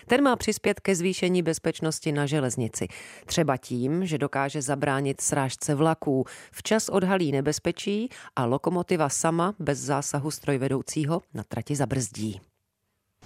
Ten 0.08 0.24
má 0.24 0.36
přispět 0.36 0.80
ke 0.80 0.96
zvýšení 0.96 1.44
bezpečnosti 1.44 2.12
na 2.12 2.26
železnici. 2.26 2.88
Třeba 3.26 3.58
tím, 3.58 4.06
že 4.06 4.18
dokáže 4.18 4.62
zabránit 4.62 5.22
srážce 5.22 5.76
vlaků, 5.76 6.26
včas 6.52 6.90
odhalí 6.90 7.32
nebezpečí 7.32 8.10
a 8.36 8.46
lokomotiva 8.46 9.10
sama 9.10 9.56
bez 9.60 9.80
zásahu 9.80 10.32
strojvedoucího 10.32 11.22
na 11.34 11.44
trati 11.44 11.76
zabrzdí. 11.76 12.42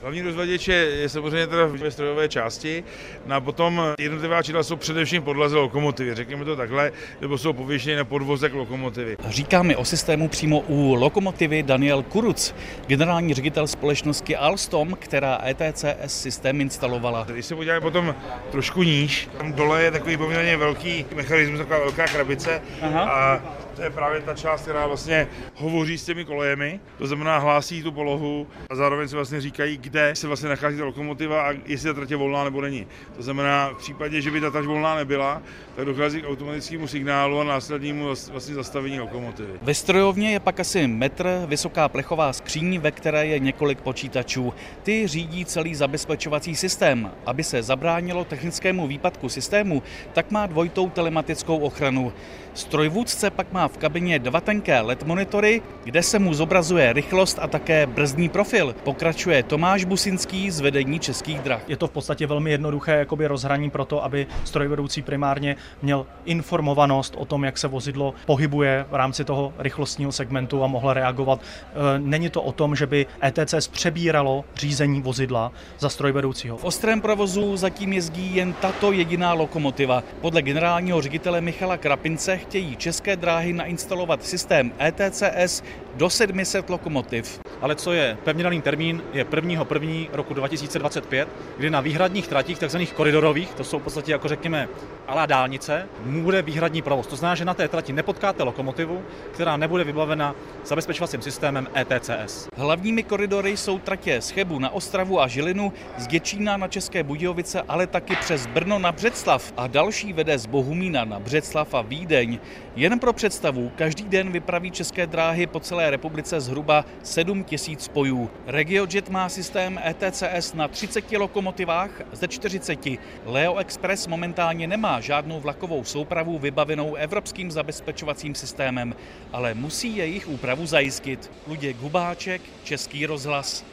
Hlavní 0.02 0.22
rozvaděč 0.22 0.68
je, 0.68 0.76
je 0.76 1.10
samozřejmě 1.10 1.48
teda 1.48 1.66
ve 1.66 1.92
strojové 1.92 2.30
části, 2.30 2.84
no 3.26 3.36
a 3.36 3.42
potom 3.42 3.82
jednotlivá 4.00 4.44
čidla 4.44 4.64
jsou 4.64 4.76
především 4.76 5.24
podlaze 5.24 5.58
lokomotivy, 5.58 6.16
řekněme 6.16 6.46
to 6.46 6.56
takhle, 6.56 6.92
nebo 7.22 7.38
jsou 7.38 7.54
pověšeny 7.54 7.96
na 7.96 8.04
podvozek 8.06 8.54
lokomotivy. 8.54 9.18
Říká 9.28 9.64
mi 9.64 9.76
o 9.76 9.86
systému 9.86 10.28
přímo 10.28 10.60
u 10.60 10.94
lokomotivy 10.96 11.64
Daniel 11.64 12.04
Kuruc, 12.04 12.56
generální 12.88 13.34
ředitel 13.34 13.68
společnosti 13.68 14.36
Alstom, 14.36 14.98
která 15.00 15.42
ETCS 15.46 16.22
systém 16.22 16.62
instalovala. 16.62 17.26
Když 17.30 17.46
se 17.46 17.56
podíváme 17.56 17.82
potom 17.82 18.16
trošku 18.52 18.84
níž, 18.84 19.30
tam 19.38 19.54
dole 19.54 19.84
je 19.84 19.92
takový 19.92 20.18
poměrně 20.18 20.58
velký 20.58 21.06
mechanismus, 21.16 21.60
taková 21.60 21.80
velká 21.80 22.08
krabice 22.08 22.62
Aha. 22.82 23.02
a 23.02 23.42
to 23.80 23.84
je 23.84 23.90
právě 23.90 24.22
ta 24.22 24.34
část, 24.34 24.62
která 24.62 24.88
vlastně 24.88 25.28
hovoří 25.56 25.98
s 25.98 26.06
těmi 26.06 26.26
kolejemi, 26.26 26.80
to 26.98 27.08
znamená 27.08 27.38
hlásí 27.38 27.84
tu 27.84 27.92
polohu 27.92 28.48
a 28.70 28.76
zároveň 28.76 29.08
se 29.08 29.16
vlastně 29.16 29.42
říkají, 29.42 29.78
kde 29.78 30.16
se 30.16 30.28
vlastně 30.28 30.50
nachází 30.50 30.78
ta 30.78 30.86
lokomotiva 30.86 31.50
a 31.50 31.54
jestli 31.66 31.90
ta 31.90 31.94
trať 31.94 32.12
je 32.12 32.18
volná 32.18 32.44
nebo 32.44 32.62
není. 32.62 32.88
To 33.16 33.24
znamená, 33.24 33.70
v 33.70 33.78
případě, 33.78 34.22
že 34.22 34.32
by 34.32 34.42
ta 34.42 34.52
trať 34.52 34.66
volná 34.66 34.96
nebyla, 34.96 35.42
tak 35.76 35.86
dochází 35.86 36.22
k 36.22 36.28
automatickému 36.28 36.88
signálu 36.88 37.40
a 37.40 37.44
následnímu 37.44 38.06
vlastně 38.32 38.56
zastavení 38.56 39.00
lokomotivy. 39.00 39.54
Ve 39.62 39.74
strojovně 39.74 40.32
je 40.32 40.40
pak 40.40 40.60
asi 40.60 40.88
metr 40.88 41.46
vysoká 41.46 41.90
plechová 41.90 42.34
skříň, 42.34 42.80
ve 42.80 42.92
které 42.92 43.26
je 43.26 43.40
několik 43.40 43.82
počítačů. 43.82 44.54
Ty 44.84 45.08
řídí 45.08 45.46
celý 45.46 45.76
zabezpečovací 45.76 46.56
systém. 46.56 47.12
Aby 47.26 47.44
se 47.44 47.64
zabránilo 47.64 48.26
technickému 48.26 48.88
výpadku 48.88 49.30
systému, 49.30 49.84
tak 50.14 50.32
má 50.32 50.46
dvojitou 50.46 50.90
telematickou 50.90 51.58
ochranu. 51.58 52.14
Strojvůdce 52.54 53.30
pak 53.30 53.52
má 53.52 53.68
v 53.74 53.78
kabině 53.78 54.20
dva 54.20 54.42
tenké 54.42 54.82
LED 54.82 55.04
monitory, 55.04 55.62
kde 55.84 56.04
se 56.04 56.20
mu 56.20 56.34
zobrazuje 56.34 56.94
rychlost 56.94 57.40
a 57.42 57.48
také 57.48 57.86
brzdní 57.88 58.30
profil. 58.30 58.76
Pokračuje 58.84 59.44
Tomáš 59.44 59.86
Businský 59.86 60.52
z 60.52 60.60
vedení 60.60 61.00
Českých 61.00 61.40
drah. 61.40 61.62
Je 61.68 61.78
to 61.78 61.88
v 61.88 61.92
podstatě 61.92 62.28
velmi 62.28 62.52
jednoduché 62.52 62.92
jakoby 62.92 63.28
rozhraní 63.28 63.70
pro 63.70 63.86
to, 63.86 64.04
aby 64.04 64.28
strojvedoucí 64.44 65.02
primárně 65.02 65.56
měl 65.82 66.06
informovanost 66.26 67.16
o 67.18 67.26
tom, 67.26 67.44
jak 67.44 67.58
se 67.58 67.68
vozidlo 67.68 68.14
pohybuje 68.26 68.86
v 68.92 68.96
rámci 68.96 69.26
toho 69.26 69.54
rychlostního 69.58 70.12
segmentu 70.12 70.64
a 70.64 70.68
mohl 70.68 70.94
reagovat. 70.94 71.42
E, 71.42 72.00
není 72.00 72.30
to 72.30 72.42
o 72.42 72.52
tom, 72.52 72.76
že 72.76 72.88
by 72.88 73.06
ETCS 73.24 73.68
přebíralo 73.68 74.46
řízení 74.56 75.02
vozidla 75.02 75.52
za 75.80 75.90
strojvedoucího. 75.90 76.58
V 76.58 76.64
ostrém 76.64 77.02
provozu 77.02 77.58
zatím 77.58 77.94
jezdí 77.94 78.36
jen 78.36 78.54
tato 78.54 78.92
jediná 78.92 79.34
lokomotiva. 79.34 80.04
Podle 80.22 80.42
generálního 80.42 81.02
ředitele 81.02 81.42
Michala 81.42 81.78
Krapince 81.78 82.38
chtějí 82.38 82.76
české 82.76 83.16
dráhy 83.16 83.54
nainstalovat 83.60 84.26
systém 84.26 84.72
ETCS 84.80 85.64
do 86.00 86.10
700 86.10 86.70
lokomotiv. 86.70 87.40
Ale 87.62 87.76
co 87.76 87.94
je 87.94 88.18
pevně 88.24 88.44
daný 88.44 88.62
termín, 88.62 89.02
je 89.14 89.26
1. 89.36 89.66
1. 89.74 90.08
roku 90.14 90.34
2025, 90.34 91.30
kdy 91.58 91.70
na 91.70 91.82
výhradních 91.82 92.28
tratích, 92.28 92.60
takzvaných 92.60 92.94
koridorových, 92.94 93.54
to 93.54 93.64
jsou 93.64 93.80
v 93.80 93.84
podstatě 93.84 94.12
jako 94.12 94.28
řekněme 94.28 94.68
alá 95.08 95.26
dálnice, 95.26 95.88
bude 96.06 96.42
výhradní 96.42 96.82
provoz. 96.82 97.08
To 97.08 97.16
znamená, 97.16 97.36
že 97.36 97.46
na 97.46 97.54
té 97.54 97.68
trati 97.68 97.94
nepotkáte 97.94 98.44
lokomotivu, 98.44 99.02
která 99.32 99.58
nebude 99.58 99.84
vybavena 99.84 100.36
zabezpečovacím 100.66 101.22
systémem 101.22 101.68
ETCS. 101.76 102.48
Hlavními 102.56 103.04
koridory 103.04 103.58
jsou 103.58 103.80
tratě 103.80 104.22
z 104.22 104.30
Chebu 104.30 104.60
na 104.60 104.70
Ostravu 104.70 105.22
a 105.22 105.28
Žilinu, 105.28 105.74
z 105.98 106.08
Děčína 106.08 106.58
na 106.58 106.68
České 106.68 107.04
Budějovice, 107.04 107.62
ale 107.68 107.88
taky 107.88 108.16
přes 108.16 108.48
Brno 108.48 108.80
na 108.80 108.92
Břeclav 108.92 109.54
a 109.58 109.68
další 109.68 110.14
vede 110.14 110.38
z 110.38 110.46
Bohumína 110.46 111.06
na 111.06 111.20
Břeclav 111.20 111.74
a 111.74 111.82
Vídeň. 111.82 112.40
Jen 112.76 113.00
pro 113.00 113.14
představu, 113.14 113.72
každý 113.76 114.04
den 114.04 114.32
vypraví 114.32 114.72
české 114.72 115.08
dráhy 115.08 115.48
po 115.48 115.60
celé 115.60 115.89
republice 115.90 116.42
zhruba 116.42 116.86
7 117.04 117.44
tisíc 117.44 117.84
spojů. 117.84 118.30
RegioJet 118.48 119.10
má 119.10 119.30
systém 119.30 119.80
ETCS 119.86 120.54
na 120.54 120.68
30 120.68 121.12
lokomotivách 121.12 121.90
ze 122.12 122.28
40. 122.28 122.80
Leo 123.26 123.58
Express 123.58 124.08
momentálně 124.08 124.68
nemá 124.68 125.00
žádnou 125.00 125.40
vlakovou 125.40 125.84
soupravu 125.84 126.40
vybavenou 126.40 126.96
evropským 126.96 127.52
zabezpečovacím 127.52 128.36
systémem, 128.36 128.96
ale 129.34 129.54
musí 129.54 129.98
jejich 129.98 130.28
úpravu 130.28 130.66
zajistit. 130.66 131.32
Luděk 131.48 131.78
Hubáček, 131.78 132.42
Český 132.64 133.06
rozhlas. 133.06 133.66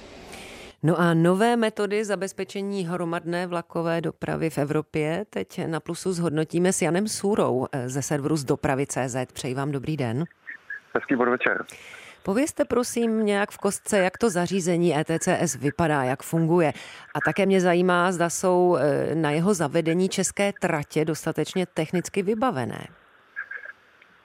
No 0.83 1.01
a 1.01 1.15
nové 1.15 1.57
metody 1.57 2.05
zabezpečení 2.05 2.87
hromadné 2.87 3.47
vlakové 3.47 4.01
dopravy 4.01 4.51
v 4.51 4.59
Evropě 4.59 5.27
teď 5.31 5.67
na 5.67 5.81
plusu 5.81 6.13
zhodnotíme 6.13 6.73
s 6.73 6.83
Janem 6.83 7.09
Sůrou 7.09 7.67
eh, 7.73 7.89
ze 7.89 8.03
serveru 8.03 8.37
z 8.37 8.45
dopravy.cz. 8.45 9.17
Přeji 9.33 9.55
vám 9.55 9.73
dobrý 9.73 9.97
den. 9.97 10.25
Hezký 10.95 11.17
podvečer. 11.17 11.65
Povězte 12.27 12.65
prosím 12.65 13.27
nějak 13.27 13.51
v 13.51 13.59
kostce, 13.59 13.99
jak 13.99 14.19
to 14.19 14.31
zařízení 14.31 14.95
ETCS 14.99 15.57
vypadá, 15.57 16.03
jak 16.03 16.23
funguje. 16.23 16.73
A 17.15 17.19
také 17.25 17.47
mě 17.47 17.61
zajímá, 17.61 18.13
zda 18.13 18.31
jsou 18.31 18.77
eh, 18.77 19.15
na 19.15 19.31
jeho 19.31 19.55
zavedení 19.55 20.09
české 20.09 20.53
tratě 20.61 21.05
dostatečně 21.05 21.67
technicky 21.67 22.23
vybavené. 22.23 22.87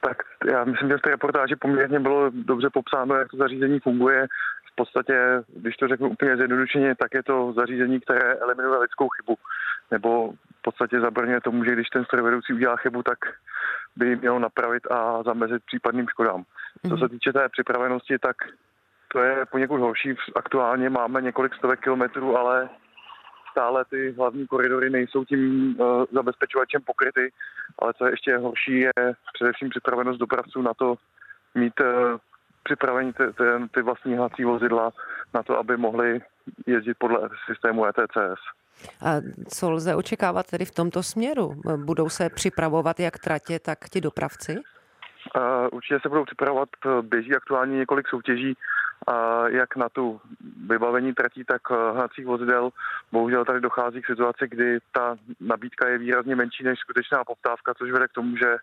Tak 0.02 0.18
já 0.52 0.64
myslím, 0.64 0.90
že 0.90 0.98
v 0.98 1.02
té 1.02 1.10
reportáži 1.10 1.56
poměrně 1.56 2.00
bylo 2.00 2.30
dobře 2.30 2.70
popsáno, 2.74 3.16
jak 3.16 3.28
to 3.32 3.38
zařízení 3.38 3.80
funguje 3.80 4.28
v 4.72 4.76
podstatě, 4.76 5.44
když 5.56 5.76
to 5.78 5.88
řeknu 5.88 6.10
úplně 6.10 6.38
zjednodušeně, 6.38 6.96
tak 6.96 7.14
je 7.14 7.24
to 7.24 7.54
zařízení, 7.54 8.00
které 8.00 8.34
eliminuje 8.34 8.80
lidskou 8.80 9.08
chybu. 9.10 9.36
Nebo 9.92 10.32
v 10.32 10.62
podstatě 10.62 11.00
zabrňuje 11.00 11.42
tomu, 11.42 11.64
že 11.64 11.72
když 11.72 11.90
ten 11.90 12.06
strojvedoucí 12.06 12.54
udělá 12.54 12.76
chybu, 12.76 13.04
tak 13.04 13.20
by 13.96 14.16
měl 14.16 14.40
napravit 14.40 14.92
a 14.92 15.24
zamezit 15.24 15.64
případným 15.66 16.08
škodám. 16.08 16.44
Co 16.90 16.98
se 16.98 17.10
týče 17.10 17.34
té 17.34 17.50
připravenosti, 17.50 18.20
tak 18.20 18.36
to 19.08 19.20
je 19.20 19.46
poněkud 19.52 19.80
horší. 19.80 20.16
Aktuálně 20.36 20.90
máme 20.90 21.22
několik 21.22 21.56
stovek 21.56 21.80
kilometrů, 21.80 22.38
ale 22.38 22.70
stále 23.52 23.86
ty 23.86 24.12
hlavní 24.12 24.48
koridory 24.48 24.90
nejsou 24.90 25.26
tím 25.26 25.76
uh, 25.80 26.06
zabezpečovačem 26.12 26.82
pokryty, 26.82 27.32
ale 27.80 27.94
co 27.94 28.06
je 28.06 28.12
ještě 28.12 28.38
horší, 28.38 28.80
je 28.80 28.92
především 29.34 29.70
připravenost 29.70 30.20
dopravců 30.20 30.62
na 30.62 30.74
to 30.74 30.96
mít 31.56 31.80
uh, 31.80 31.88
připravení 32.64 33.14
ty, 33.14 33.24
ty, 33.24 33.44
ty 33.74 33.82
vlastní 33.82 34.18
hlací 34.18 34.44
vozidla 34.44 34.92
na 35.34 35.44
to, 35.44 35.58
aby 35.58 35.78
mohli 35.78 36.22
jezdit 36.68 36.98
podle 36.98 37.30
systému 37.46 37.86
ETCS. 37.86 38.42
A 39.06 39.16
co 39.48 39.72
lze 39.72 39.96
očekávat 39.96 40.48
tedy 40.48 40.66
v 40.66 40.72
tomto 40.72 41.04
směru? 41.04 41.62
Budou 41.86 42.10
se 42.10 42.30
připravovat 42.30 43.00
jak 43.00 43.20
tratě, 43.20 43.60
tak 43.60 43.90
ti 43.90 44.02
dopravci? 44.02 44.56
Určitě 45.72 46.00
se 46.02 46.10
budou 46.10 46.26
připravovat, 46.26 46.70
běží 47.02 47.36
aktuálně 47.36 47.78
několik 47.78 48.08
soutěží, 48.08 48.58
jak 49.48 49.76
na 49.76 49.90
tu 49.90 50.22
vybavení 50.68 51.14
tratí, 51.14 51.44
tak 51.44 51.62
hnacích 51.94 52.26
vozidel. 52.26 52.70
Bohužel 53.12 53.46
tady 53.46 53.62
dochází 53.62 54.02
k 54.02 54.06
situaci, 54.06 54.48
kdy 54.48 54.80
ta 54.92 55.16
nabídka 55.40 55.88
je 55.88 55.98
výrazně 55.98 56.36
menší 56.36 56.64
než 56.64 56.80
skutečná 56.80 57.24
poptávka, 57.24 57.74
což 57.74 57.92
vede 57.92 58.08
k 58.08 58.12
tomu, 58.12 58.38
že 58.38 58.58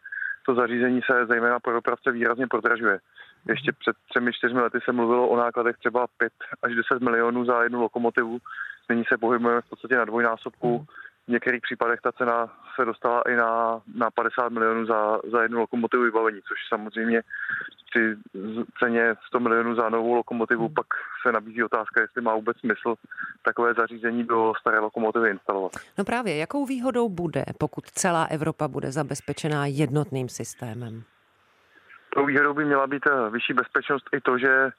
to 0.47 0.55
zařízení 0.55 1.01
se 1.11 1.27
zejména 1.27 1.61
pro 1.61 1.73
dopravce 1.73 2.13
výrazně 2.13 2.47
prodražuje. 2.47 2.99
Ještě 3.49 3.73
před 3.73 3.97
třemi, 4.11 4.33
čtyřmi 4.33 4.61
lety 4.61 4.79
se 4.85 4.93
mluvilo 4.93 5.29
o 5.29 5.37
nákladech 5.37 5.77
třeba 5.77 6.07
5 6.19 6.33
až 6.63 6.75
10 6.75 7.03
milionů 7.03 7.45
za 7.45 7.63
jednu 7.63 7.81
lokomotivu. 7.81 8.39
Nyní 8.89 9.05
se 9.05 9.19
pohybujeme 9.19 9.61
v 9.61 9.69
podstatě 9.69 9.97
na 9.97 10.05
dvojnásobku. 10.05 10.87
V 11.29 11.31
některých 11.31 11.63
případech 11.63 12.01
ta 12.01 12.13
cena 12.13 12.53
se 12.75 12.85
dostala 12.85 13.23
i 13.23 13.37
na, 13.37 13.81
na 13.95 14.11
50 14.11 14.49
milionů 14.49 14.87
za, 14.87 15.19
za 15.33 15.43
jednu 15.43 15.59
lokomotivu 15.59 16.03
vybavení, 16.03 16.41
což 16.49 16.59
samozřejmě 16.69 17.23
při 17.91 18.17
ceně 18.79 19.15
100 19.27 19.41
milionů 19.41 19.75
za 19.75 19.89
novou 19.89 20.15
lokomotivu 20.15 20.69
pak 20.69 20.87
se 21.23 21.33
nabízí 21.33 21.65
otázka, 21.65 22.01
jestli 22.01 22.23
má 22.23 22.35
vůbec 22.35 22.57
smysl 22.59 22.95
takové 23.43 23.75
zařízení 23.75 24.25
do 24.25 24.53
staré 24.61 24.79
lokomotivy 24.79 25.31
instalovat. 25.31 25.73
No 25.99 26.05
právě, 26.05 26.37
jakou 26.37 26.67
výhodou 26.67 27.09
bude, 27.09 27.45
pokud 27.59 27.85
celá 27.87 28.25
Evropa 28.25 28.69
bude 28.69 28.93
zabezpečená 28.93 29.67
jednotným 29.67 30.29
systémem? 30.29 31.03
Tou 32.15 32.27
výhodou 32.27 32.55
by 32.55 32.65
měla 32.65 32.87
být 32.87 33.07
eh, 33.07 33.31
vyšší 33.31 33.53
bezpečnost 33.53 34.05
i 34.13 34.21
to, 34.21 34.39
že 34.39 34.53
eh, 34.53 34.71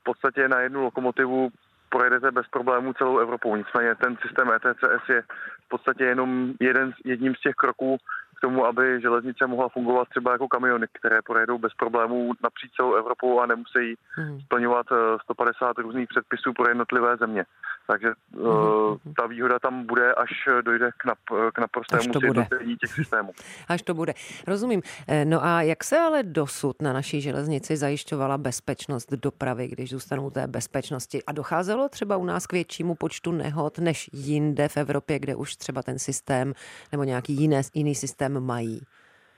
v 0.00 0.02
podstatě 0.02 0.48
na 0.48 0.60
jednu 0.60 0.82
lokomotivu 0.82 1.50
projedete 1.90 2.30
bez 2.30 2.46
problémů 2.48 2.92
celou 2.92 3.18
Evropou. 3.18 3.56
Nicméně 3.56 3.94
ten 3.94 4.16
systém 4.16 4.48
ETCS 4.52 5.08
je 5.08 5.22
v 5.66 5.68
podstatě 5.68 6.04
jenom 6.04 6.52
jeden, 6.60 6.92
jedním 7.04 7.34
z 7.34 7.40
těch 7.40 7.54
kroků 7.54 7.98
k 8.40 8.46
tomu, 8.46 8.66
aby 8.66 9.00
železnice 9.00 9.46
mohla 9.46 9.68
fungovat 9.68 10.08
třeba 10.08 10.32
jako 10.32 10.48
kamiony, 10.48 10.86
které 10.92 11.22
projedou 11.22 11.58
bez 11.58 11.72
problémů 11.74 12.32
napříč 12.42 12.70
celou 12.76 12.94
Evropou 12.94 13.40
a 13.40 13.46
nemusí 13.46 13.94
hmm. 14.16 14.40
splňovat 14.40 14.86
150 15.22 15.78
různých 15.78 16.08
předpisů 16.08 16.52
pro 16.52 16.68
jednotlivé 16.68 17.16
země. 17.16 17.44
Takže 17.86 18.12
uh, 18.36 18.96
ta 19.16 19.26
výhoda 19.26 19.58
tam 19.58 19.86
bude, 19.86 20.14
až 20.14 20.30
dojde 20.64 20.90
k, 20.96 21.04
nap, 21.04 21.18
k 21.54 21.58
naprostému 21.58 22.12
sjednocení 22.20 22.76
těch 22.76 22.90
systémů. 22.90 23.32
Až 23.68 23.82
to 23.82 23.94
bude. 23.94 24.12
Rozumím. 24.46 24.82
Eh, 25.08 25.24
no 25.24 25.44
a 25.44 25.62
jak 25.62 25.84
se 25.84 25.98
ale 25.98 26.22
dosud 26.22 26.82
na 26.82 26.92
naší 26.92 27.20
železnici 27.20 27.76
zajišťovala 27.76 28.38
bezpečnost 28.38 29.12
dopravy, 29.12 29.68
když 29.68 29.90
zůstanou 29.90 30.30
té 30.30 30.46
bezpečnosti? 30.46 31.22
A 31.26 31.32
docházelo 31.32 31.88
třeba 31.88 32.16
u 32.16 32.24
nás 32.24 32.46
k 32.46 32.52
většímu 32.52 32.94
počtu 32.94 33.32
nehod 33.32 33.78
než 33.78 34.10
jinde 34.12 34.68
v 34.68 34.76
Evropě, 34.76 35.18
kde 35.18 35.34
už 35.34 35.56
třeba 35.56 35.82
ten 35.82 35.98
systém 35.98 36.52
nebo 36.92 37.04
nějaký 37.04 37.32
jiný, 37.32 37.60
jiný 37.74 37.94
systém 37.94 38.29
mají? 38.38 38.80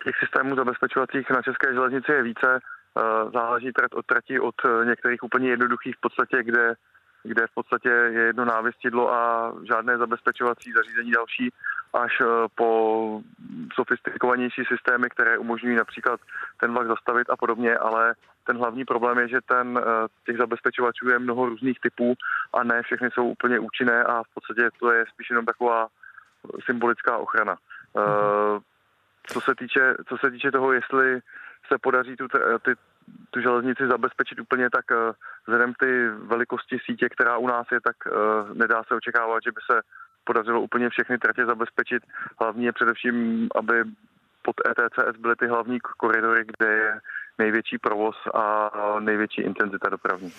Těch 0.05 0.17
systémů 0.19 0.57
zabezpečovacích 0.57 1.31
na 1.31 1.43
české 1.43 1.73
železnici 1.73 2.13
je 2.13 2.23
více. 2.23 2.61
Záleží 3.33 3.71
od 3.95 4.07
trati 4.07 4.41
od 4.41 4.55
některých 4.85 5.23
úplně 5.23 5.49
jednoduchých 5.49 5.97
v 5.97 6.01
podstatě, 6.01 6.43
kde 6.43 6.75
kde 7.25 7.47
v 7.47 7.55
podstatě 7.55 7.89
je 7.89 8.23
jedno 8.23 8.45
návěstidlo 8.45 9.13
a 9.13 9.53
žádné 9.69 9.99
zabezpečovací 9.99 10.73
zařízení 10.73 11.11
další, 11.11 11.53
až 11.95 12.21
eh, 12.21 12.27
po 12.55 13.21
sofistikovanější 13.75 14.63
systémy, 14.65 15.09
které 15.11 15.39
umožňují 15.39 15.77
například 15.77 16.21
ten 16.61 16.73
vlak 16.73 16.87
zastavit 16.87 17.31
a 17.31 17.37
podobně, 17.37 17.77
ale 17.77 18.15
ten 18.47 18.57
hlavní 18.57 18.85
problém 18.85 19.19
je, 19.19 19.29
že 19.29 19.41
ten, 19.47 19.81
eh, 19.83 20.09
těch 20.27 20.37
zabezpečovačů 20.37 21.09
je 21.09 21.19
mnoho 21.19 21.47
různých 21.47 21.81
typů 21.81 22.15
a 22.53 22.65
ne 22.65 22.83
všechny 22.83 23.09
jsou 23.11 23.29
úplně 23.29 23.59
účinné 23.59 24.05
a 24.05 24.23
v 24.23 24.35
podstatě 24.35 24.69
to 24.81 24.93
je 24.93 25.05
spíš 25.15 25.31
jenom 25.31 25.47
taková 25.47 25.89
symbolická 26.65 27.19
ochrana. 27.19 27.57
Mm-hmm. 27.95 28.61
Co 29.27 29.41
se 29.41 29.55
týče, 29.55 29.95
co 30.09 30.17
se 30.19 30.31
týče 30.31 30.51
toho, 30.51 30.73
jestli 30.73 31.21
se 31.73 31.79
podaří 31.79 32.17
tu, 32.17 32.29
ty, 32.63 32.75
tu 33.31 33.41
železnici 33.41 33.87
zabezpečit 33.87 34.41
úplně, 34.41 34.71
tak 34.71 34.85
uh, 34.91 35.13
vzhledem 35.47 35.75
ty 35.75 36.09
velikosti 36.09 36.79
sítě, 36.87 37.09
která 37.09 37.37
u 37.37 37.47
nás 37.47 37.67
je, 37.73 37.81
tak 37.81 37.97
uh, 38.07 38.57
nedá 38.57 38.83
se 38.89 38.95
očekávat, 38.95 39.43
že 39.45 39.53
by 39.53 39.61
se 39.71 39.81
podařilo 40.25 40.61
úplně 40.61 40.91
všechny 40.91 41.19
tratě 41.19 41.47
zabezpečit. 41.47 42.03
Hlavně 42.41 42.67
je 42.67 42.73
především, 42.73 43.49
aby 43.55 43.85
pod 44.43 44.57
ETCS 44.67 45.19
byly 45.19 45.37
ty 45.37 45.47
hlavní 45.47 45.79
koridory, 45.81 46.45
kde 46.45 46.73
je 46.73 47.01
největší 47.39 47.79
provoz 47.79 48.17
a 48.35 48.71
největší 49.01 49.43
intenzita 49.43 49.89
dopravní. 49.89 50.33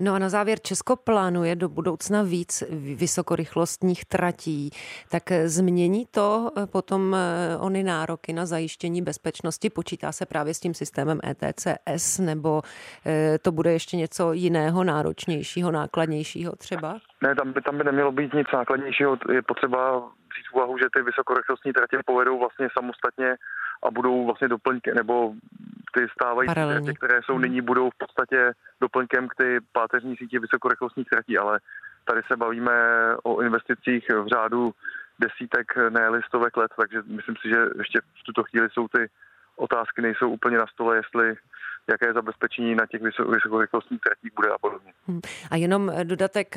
No 0.00 0.14
a 0.14 0.18
na 0.18 0.28
závěr 0.28 0.58
Česko 0.60 0.96
plánuje 0.96 1.56
do 1.56 1.68
budoucna 1.68 2.22
víc 2.22 2.62
vysokorychlostních 2.70 4.04
tratí. 4.04 4.70
Tak 5.10 5.22
změní 5.44 6.06
to 6.10 6.50
eh, 6.56 6.66
potom 6.66 7.14
eh, 7.14 7.56
ony 7.58 7.82
nároky 7.82 8.32
na 8.32 8.46
zajištění 8.46 9.02
bezpečnosti? 9.02 9.70
Počítá 9.70 10.12
se 10.12 10.26
právě 10.26 10.54
s 10.54 10.60
tím 10.60 10.74
systémem 10.74 11.20
ETCS 11.26 12.18
nebo 12.18 12.62
eh, 13.06 13.38
to 13.38 13.52
bude 13.52 13.72
ještě 13.72 13.96
něco 13.96 14.32
jiného, 14.32 14.84
náročnějšího, 14.84 15.70
nákladnějšího 15.70 16.56
třeba? 16.56 16.98
Ne, 17.22 17.34
tam 17.34 17.52
by, 17.52 17.60
tam 17.62 17.78
by 17.78 17.84
nemělo 17.84 18.12
být 18.12 18.34
nic 18.34 18.46
nákladnějšího. 18.52 19.16
Je 19.32 19.42
potřeba 19.42 20.10
vzít 20.36 20.52
úvahu, 20.52 20.78
že 20.78 20.84
ty 20.94 21.02
vysokorychlostní 21.02 21.72
tratě 21.72 21.98
povedou 22.06 22.38
vlastně 22.38 22.68
samostatně 22.78 23.36
a 23.82 23.90
budou 23.90 24.26
vlastně 24.26 24.48
doplňky, 24.48 24.94
nebo 24.94 25.32
ty 25.94 26.06
stávající 26.12 26.54
tratě, 26.54 26.92
které 26.92 27.20
jsou 27.22 27.38
nyní, 27.38 27.60
budou 27.60 27.90
v 27.90 27.98
podstatě 27.98 28.52
doplňkem 28.80 29.28
k 29.28 29.34
ty 29.34 29.58
páteřní 29.72 30.16
síti 30.16 30.38
vysokorychlostních 30.38 31.08
tratí, 31.08 31.38
ale 31.38 31.60
tady 32.04 32.20
se 32.26 32.36
bavíme 32.36 32.72
o 33.22 33.42
investicích 33.42 34.04
v 34.10 34.26
řádu 34.26 34.74
desítek, 35.18 35.76
ne 35.90 36.20
stovek 36.26 36.56
let, 36.56 36.70
takže 36.80 37.02
myslím 37.06 37.36
si, 37.36 37.48
že 37.48 37.56
ještě 37.78 38.00
v 38.00 38.22
tuto 38.26 38.42
chvíli 38.44 38.68
jsou 38.70 38.88
ty 38.88 39.10
otázky 39.56 40.02
nejsou 40.02 40.30
úplně 40.30 40.58
na 40.58 40.66
stole, 40.66 40.96
jestli 40.96 41.34
jaké 41.88 42.12
zabezpečení 42.12 42.74
na 42.74 42.86
těch 42.86 43.02
vysokorychlostních 43.02 44.00
tratích 44.00 44.32
bude 44.36 44.48
a 44.48 44.58
podobně. 44.58 44.92
Hmm. 45.06 45.20
A 45.50 45.56
jenom 45.56 45.92
dodatek 46.04 46.56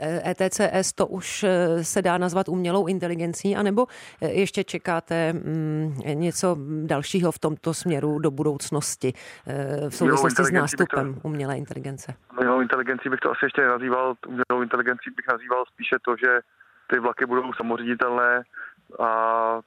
ETCS, 0.00 0.60
eh, 0.60 0.78
e 0.78 0.82
to 0.94 1.06
už 1.06 1.44
eh, 1.44 1.84
se 1.84 2.02
dá 2.02 2.18
nazvat 2.18 2.48
umělou 2.48 2.86
inteligencí, 2.86 3.56
anebo 3.56 3.86
eh, 4.22 4.28
ještě 4.28 4.64
čekáte 4.64 5.32
mm, 5.32 5.94
něco 6.12 6.56
dalšího 6.86 7.32
v 7.32 7.38
tomto 7.38 7.74
směru 7.74 8.18
do 8.18 8.30
budoucnosti 8.30 9.12
v 9.88 9.94
souvislosti 9.94 10.44
s 10.44 10.50
nástupem 10.50 11.14
to, 11.14 11.20
umělé 11.22 11.58
inteligence? 11.58 12.14
Umělou 12.38 12.60
inteligencí 12.60 13.08
bych 13.08 13.20
to 13.20 13.30
asi 13.30 13.44
ještě 13.44 13.62
nazýval, 13.66 14.14
umělou 14.26 14.62
inteligencí 14.62 15.10
bych 15.16 15.26
nazýval 15.28 15.64
spíše 15.72 15.96
to, 16.04 16.16
že 16.16 16.40
ty 16.86 16.98
vlaky 16.98 17.26
budou 17.26 17.52
samoředitelné 17.52 18.42
a 19.00 19.60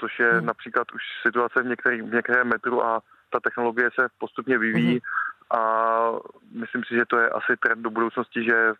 což 0.00 0.18
je 0.18 0.32
hmm. 0.32 0.46
například 0.46 0.92
už 0.92 1.02
situace 1.22 1.62
v, 1.62 1.66
některých, 1.66 2.02
v 2.02 2.14
některém 2.14 2.48
metru 2.48 2.84
a 2.84 3.00
ta 3.30 3.40
technologie 3.40 3.90
se 4.00 4.08
postupně 4.18 4.58
vyvíjí 4.58 4.90
hmm. 4.90 5.60
a 5.60 5.62
myslím 6.52 6.84
si, 6.84 6.94
že 6.94 7.06
to 7.06 7.18
je 7.18 7.28
asi 7.30 7.56
trend 7.56 7.82
do 7.82 7.90
budoucnosti, 7.90 8.44
že 8.44 8.72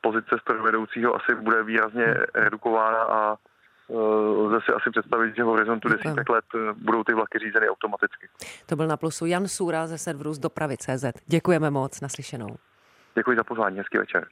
pozice 0.00 0.36
strojvedoucího 0.40 1.14
asi 1.14 1.34
bude 1.34 1.62
výrazně 1.62 2.04
hmm. 2.04 2.24
redukována 2.34 3.02
a 3.02 3.36
e, 3.90 3.96
lze 4.46 4.60
si 4.64 4.72
asi 4.72 4.90
představit, 4.90 5.36
že 5.36 5.42
v 5.42 5.46
horizontu 5.46 5.88
desítek 5.88 6.28
let 6.28 6.44
e, 6.54 6.72
budou 6.72 7.04
ty 7.04 7.14
vlaky 7.14 7.38
řízeny 7.38 7.68
automaticky. 7.68 8.28
To 8.66 8.76
byl 8.76 8.86
na 8.86 8.96
plusu 8.96 9.26
Jan 9.26 9.48
Sůra 9.48 9.86
ze 9.86 9.98
serveru 9.98 10.34
z 10.34 10.38
dopravy.cz. 10.38 11.04
Děkujeme 11.26 11.70
moc, 11.70 12.00
naslyšenou. 12.00 12.56
Děkuji 13.14 13.36
za 13.36 13.44
pozvání, 13.44 13.78
hezký 13.78 13.98
večer. 13.98 14.26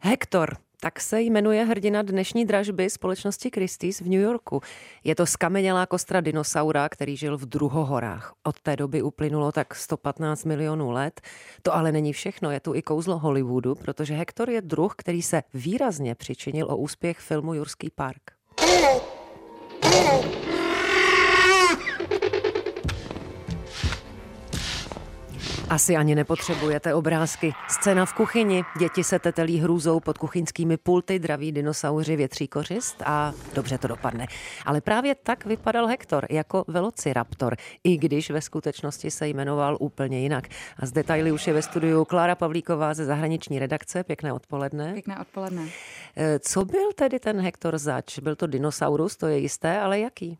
Hektor, 0.00 0.48
tak 0.80 1.00
se 1.00 1.20
jmenuje 1.20 1.64
hrdina 1.64 2.02
dnešní 2.02 2.44
dražby 2.44 2.90
společnosti 2.90 3.50
Christie's 3.50 4.00
v 4.00 4.04
New 4.04 4.20
Yorku. 4.20 4.60
Je 5.04 5.14
to 5.14 5.26
skamenělá 5.26 5.86
kostra 5.86 6.20
dinosaura, 6.20 6.88
který 6.88 7.16
žil 7.16 7.38
v 7.38 7.46
druhohorách. 7.46 8.32
Od 8.42 8.60
té 8.60 8.76
doby 8.76 9.02
uplynulo 9.02 9.52
tak 9.52 9.74
115 9.74 10.44
milionů 10.44 10.90
let. 10.90 11.20
To 11.62 11.74
ale 11.74 11.92
není 11.92 12.12
všechno, 12.12 12.50
je 12.50 12.60
tu 12.60 12.74
i 12.74 12.82
kouzlo 12.82 13.18
Hollywoodu, 13.18 13.74
protože 13.74 14.14
Hector 14.14 14.50
je 14.50 14.62
druh, 14.62 14.94
který 14.96 15.22
se 15.22 15.42
výrazně 15.54 16.14
přičinil 16.14 16.66
o 16.70 16.76
úspěch 16.76 17.18
filmu 17.18 17.54
Jurský 17.54 17.90
park. 17.90 18.20
Asi 25.70 25.96
ani 25.96 26.14
nepotřebujete 26.14 26.94
obrázky. 26.94 27.52
Scéna 27.68 28.06
v 28.06 28.14
kuchyni, 28.14 28.64
děti 28.78 29.04
se 29.04 29.18
tetelí 29.18 29.58
hrůzou 29.58 30.00
pod 30.00 30.18
kuchyňskými 30.18 30.76
pulty, 30.76 31.18
draví 31.18 31.52
dinosauři 31.52 32.16
větří 32.16 32.48
kořist 32.48 33.02
a 33.06 33.32
dobře 33.54 33.78
to 33.78 33.88
dopadne. 33.88 34.26
Ale 34.66 34.80
právě 34.80 35.14
tak 35.14 35.46
vypadal 35.46 35.86
Hektor 35.86 36.26
jako 36.30 36.64
velociraptor, 36.68 37.56
i 37.84 37.96
když 37.96 38.30
ve 38.30 38.40
skutečnosti 38.40 39.10
se 39.10 39.28
jmenoval 39.28 39.76
úplně 39.80 40.20
jinak. 40.20 40.48
A 40.78 40.86
z 40.86 40.92
detaily 40.92 41.32
už 41.32 41.46
je 41.46 41.52
ve 41.52 41.62
studiu 41.62 42.04
Klára 42.04 42.34
Pavlíková 42.34 42.94
ze 42.94 43.04
zahraniční 43.04 43.58
redakce. 43.58 44.04
Pěkné 44.04 44.32
odpoledne. 44.32 44.92
Pěkné 44.92 45.18
odpoledne. 45.20 45.68
Eh, 46.16 46.38
co 46.38 46.64
byl 46.64 46.92
tedy 46.94 47.20
ten 47.20 47.40
Hektor 47.40 47.78
zač? 47.78 48.18
Byl 48.18 48.36
to 48.36 48.46
dinosaurus, 48.46 49.16
to 49.16 49.26
je 49.26 49.38
jisté, 49.38 49.80
ale 49.80 49.98
jaký? 49.98 50.38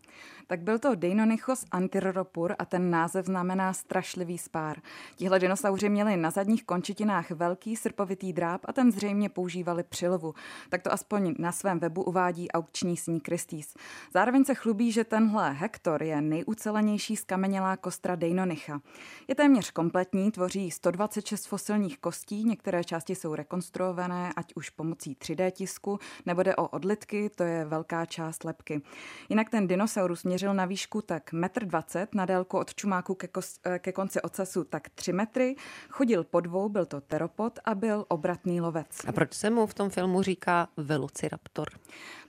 Tak 0.51 0.61
byl 0.61 0.79
to 0.79 0.95
Deinonychos 0.95 1.65
antiroropur 1.71 2.55
a 2.59 2.65
ten 2.65 2.91
název 2.91 3.27
znamená 3.27 3.73
strašlivý 3.73 4.39
spár. 4.39 4.81
Tihle 5.17 5.39
dinosauři 5.39 5.89
měli 5.89 6.17
na 6.17 6.31
zadních 6.31 6.65
končetinách 6.65 7.31
velký 7.31 7.77
srpovitý 7.77 8.33
dráp 8.33 8.61
a 8.65 8.73
ten 8.73 8.93
zřejmě 8.93 9.29
používali 9.29 9.83
při 9.83 10.09
lovu. 10.09 10.35
Tak 10.69 10.83
to 10.83 10.93
aspoň 10.93 11.35
na 11.39 11.53
svém 11.53 11.79
webu 11.79 12.03
uvádí 12.03 12.51
aukční 12.51 12.97
sní 12.97 13.21
Christie's. 13.27 13.75
Zároveň 14.15 14.45
se 14.45 14.55
chlubí, 14.55 14.93
že 14.93 15.05
tenhle 15.05 15.53
Hector 15.53 16.03
je 16.03 16.21
nejucelenější 16.21 17.17
skamenělá 17.17 17.77
kostra 17.77 18.17
Deinonycha. 18.17 18.81
Je 19.29 19.35
téměř 19.35 19.71
kompletní, 19.71 20.31
tvoří 20.31 20.71
126 20.71 21.47
fosilních 21.47 21.99
kostí, 21.99 22.45
některé 22.45 22.85
části 22.85 23.15
jsou 23.15 23.35
rekonstruované, 23.35 24.33
ať 24.37 24.53
už 24.55 24.71
pomocí 24.71 25.17
3D 25.21 25.51
tisku, 25.51 25.99
nebo 26.27 26.43
jde 26.43 26.57
o 26.57 26.69
odlitky, 26.69 27.31
to 27.35 27.43
je 27.43 27.65
velká 27.65 28.07
část 28.07 28.45
lepky. 28.45 28.83
Jinak 29.29 29.51
ten 29.51 29.67
dinosaurus 29.67 30.25
měří 30.25 30.40
měřil 30.41 30.55
na 30.55 30.65
výšku 30.65 31.03
tak 31.03 31.33
1,20 31.33 32.01
m, 32.01 32.07
na 32.15 32.27
délku 32.27 32.59
od 32.59 32.75
čumáku 32.75 33.15
ke, 33.15 33.29
kos, 33.29 33.59
eh, 33.65 33.79
ke 33.79 33.93
konci 33.93 34.23
ocasu 34.23 34.65
tak 34.65 34.89
3 34.89 35.13
metry, 35.13 35.57
chodil 35.89 36.25
po 36.25 36.41
dvou, 36.41 36.69
byl 36.69 36.87
to 36.87 37.01
teropod 37.01 37.59
a 37.65 37.75
byl 37.75 38.05
obratný 38.09 38.61
lovec. 38.61 39.05
A 39.07 39.13
proč 39.13 39.35
se 39.35 39.51
mu 39.51 39.67
v 39.67 39.75
tom 39.75 39.91
filmu 39.91 40.23
říká 40.23 40.69
Velociraptor? 40.77 41.69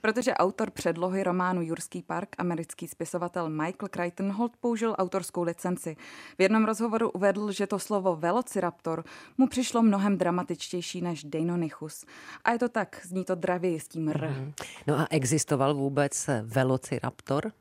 Protože 0.00 0.34
autor 0.34 0.70
předlohy 0.70 1.22
románu 1.22 1.62
Jurský 1.62 2.02
park, 2.02 2.28
americký 2.38 2.88
spisovatel 2.88 3.48
Michael 3.48 3.88
Crichton 3.90 4.32
Holt 4.32 4.56
použil 4.60 4.94
autorskou 4.98 5.42
licenci. 5.42 5.96
V 6.38 6.42
jednom 6.42 6.64
rozhovoru 6.64 7.10
uvedl, 7.10 7.52
že 7.52 7.66
to 7.66 7.78
slovo 7.78 8.16
Velociraptor 8.16 9.04
mu 9.38 9.46
přišlo 9.46 9.82
mnohem 9.82 10.18
dramatičtější 10.18 11.00
než 11.00 11.24
Deinonychus. 11.24 12.04
A 12.44 12.52
je 12.52 12.58
to 12.58 12.68
tak, 12.68 13.00
zní 13.02 13.24
to 13.24 13.34
dravě 13.34 13.80
s 13.80 13.88
tím 13.88 14.08
R. 14.08 14.28
Mm. 14.38 14.52
No 14.86 14.98
a 14.98 15.06
existoval 15.10 15.74
vůbec 15.74 16.30
Velociraptor? 16.42 17.52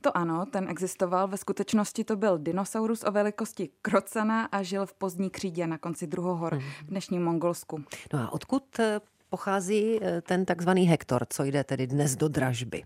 To 0.00 0.16
ano, 0.16 0.46
ten 0.46 0.68
existoval. 0.68 1.28
Ve 1.28 1.36
skutečnosti 1.36 2.04
to 2.04 2.16
byl 2.16 2.38
dinosaurus 2.38 3.04
o 3.04 3.10
velikosti 3.10 3.68
krocana 3.82 4.44
a 4.44 4.62
žil 4.62 4.86
v 4.86 4.94
pozdní 4.94 5.30
křídě 5.30 5.66
na 5.66 5.78
konci 5.78 6.06
druhohor 6.06 6.58
v 6.58 6.84
dnešním 6.84 7.24
Mongolsku. 7.24 7.84
No 8.12 8.18
a 8.18 8.32
odkud 8.32 8.78
eh, 8.78 9.00
pochází 9.30 9.98
eh, 10.02 10.20
ten 10.20 10.44
takzvaný 10.44 10.84
Hektor, 10.84 11.26
co 11.30 11.44
jde 11.44 11.64
tedy 11.64 11.86
dnes 11.86 12.16
do 12.16 12.28
dražby? 12.28 12.82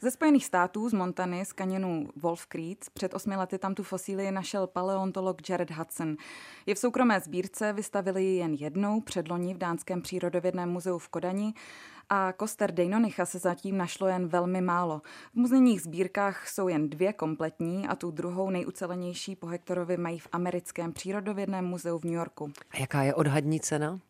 Ze 0.00 0.10
Spojených 0.10 0.44
států, 0.44 0.88
z 0.88 0.92
Montany, 0.92 1.44
z 1.44 1.52
kaněnu 1.52 2.08
Wolf 2.16 2.46
Creek, 2.46 2.84
před 2.94 3.14
osmi 3.14 3.36
lety 3.36 3.58
tam 3.58 3.74
tu 3.74 3.82
fosílii 3.82 4.30
našel 4.30 4.66
paleontolog 4.66 5.48
Jared 5.48 5.70
Hudson. 5.70 6.16
Je 6.66 6.74
v 6.74 6.78
soukromé 6.78 7.20
sbírce, 7.20 7.72
vystavili 7.72 8.24
ji 8.24 8.36
jen 8.36 8.54
jednou 8.54 9.00
předloni 9.00 9.54
v 9.54 9.58
Dánském 9.58 10.02
přírodovědném 10.02 10.68
muzeu 10.68 10.98
v 10.98 11.08
Kodani 11.08 11.54
a 12.10 12.32
koster 12.32 12.72
Deinonycha 12.72 13.26
se 13.26 13.38
zatím 13.38 13.76
našlo 13.76 14.06
jen 14.06 14.28
velmi 14.28 14.60
málo. 14.60 15.02
V 15.32 15.34
muzejních 15.34 15.82
sbírkách 15.82 16.48
jsou 16.48 16.68
jen 16.68 16.90
dvě 16.90 17.12
kompletní 17.12 17.88
a 17.88 17.96
tu 17.96 18.10
druhou 18.10 18.50
nejucelenější 18.50 19.36
po 19.36 19.46
Hektorovi 19.46 19.96
mají 19.96 20.18
v 20.18 20.28
americkém 20.32 20.92
přírodovědném 20.92 21.64
muzeu 21.64 21.98
v 21.98 22.04
New 22.04 22.14
Yorku. 22.14 22.52
A 22.70 22.78
jaká 22.78 23.02
je 23.02 23.14
odhadní 23.14 23.60
cena? 23.60 24.00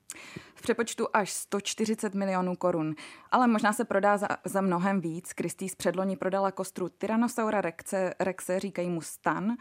V 0.55 0.63
přepočtu 0.63 1.07
až 1.13 1.33
140 1.33 2.15
milionů 2.15 2.57
korun. 2.57 2.95
Ale 3.31 3.47
možná 3.47 3.73
se 3.73 3.85
prodá 3.85 4.17
za, 4.17 4.29
za 4.45 4.61
mnohem 4.61 5.01
víc. 5.01 5.33
Kristýs 5.33 5.75
předloni 5.75 6.17
prodala 6.17 6.53
kostru 6.53 6.89
Tyrannosaura 6.89 7.61
rexe, 7.61 8.15
rexe 8.21 8.61
říkají 8.61 8.91
mu 8.91 9.01
Stan, 9.01 9.45
uh, 9.45 9.57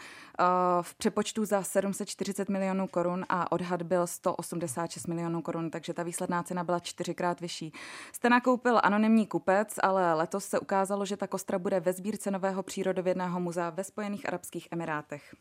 v 0.82 0.96
přepočtu 0.96 1.46
za 1.46 1.64
740 1.64 2.50
milionů 2.50 2.88
korun 2.88 3.26
a 3.30 3.52
odhad 3.52 3.82
byl 3.82 4.08
186 4.08 5.08
milionů 5.08 5.42
korun, 5.42 5.70
takže 5.70 5.94
ta 5.94 6.04
výsledná 6.04 6.44
cena 6.44 6.64
byla 6.64 6.80
čtyřikrát 6.80 7.42
vyšší. 7.42 7.74
Stena 8.12 8.42
koupil 8.42 8.80
anonymní 8.84 9.28
kupec, 9.28 9.76
ale 9.84 10.14
letos 10.14 10.46
se 10.46 10.60
ukázalo, 10.60 11.06
že 11.06 11.18
ta 11.18 11.28
kostra 11.28 11.60
bude 11.60 11.80
ve 11.80 11.94
sbírce 11.94 12.32
Nového 12.32 12.64
přírodovědného 12.64 13.40
muzea 13.40 13.70
ve 13.70 13.84
Spojených 13.84 14.28
Arabských 14.28 14.68
Emirátech. 14.72 15.36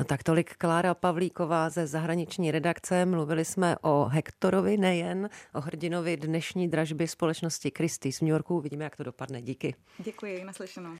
No 0.00 0.04
tak 0.04 0.22
tolik 0.22 0.56
Klára 0.56 0.94
Pavlíková 0.94 1.70
ze 1.70 1.86
zahraniční 1.86 2.50
redakce. 2.50 3.06
Mluvili 3.06 3.44
jsme 3.44 3.76
o 3.82 4.04
Hektorovi, 4.04 4.76
nejen 4.76 5.30
o 5.54 5.60
hrdinovi 5.60 6.16
dnešní 6.16 6.68
dražby 6.68 7.08
společnosti 7.08 7.72
Christie 7.76 8.12
z 8.12 8.20
New 8.20 8.30
Yorku. 8.30 8.60
Vidíme, 8.60 8.84
jak 8.84 8.96
to 8.96 9.04
dopadne. 9.04 9.42
Díky. 9.42 9.74
Děkuji, 9.98 10.44
naslyšenou. 10.44 10.88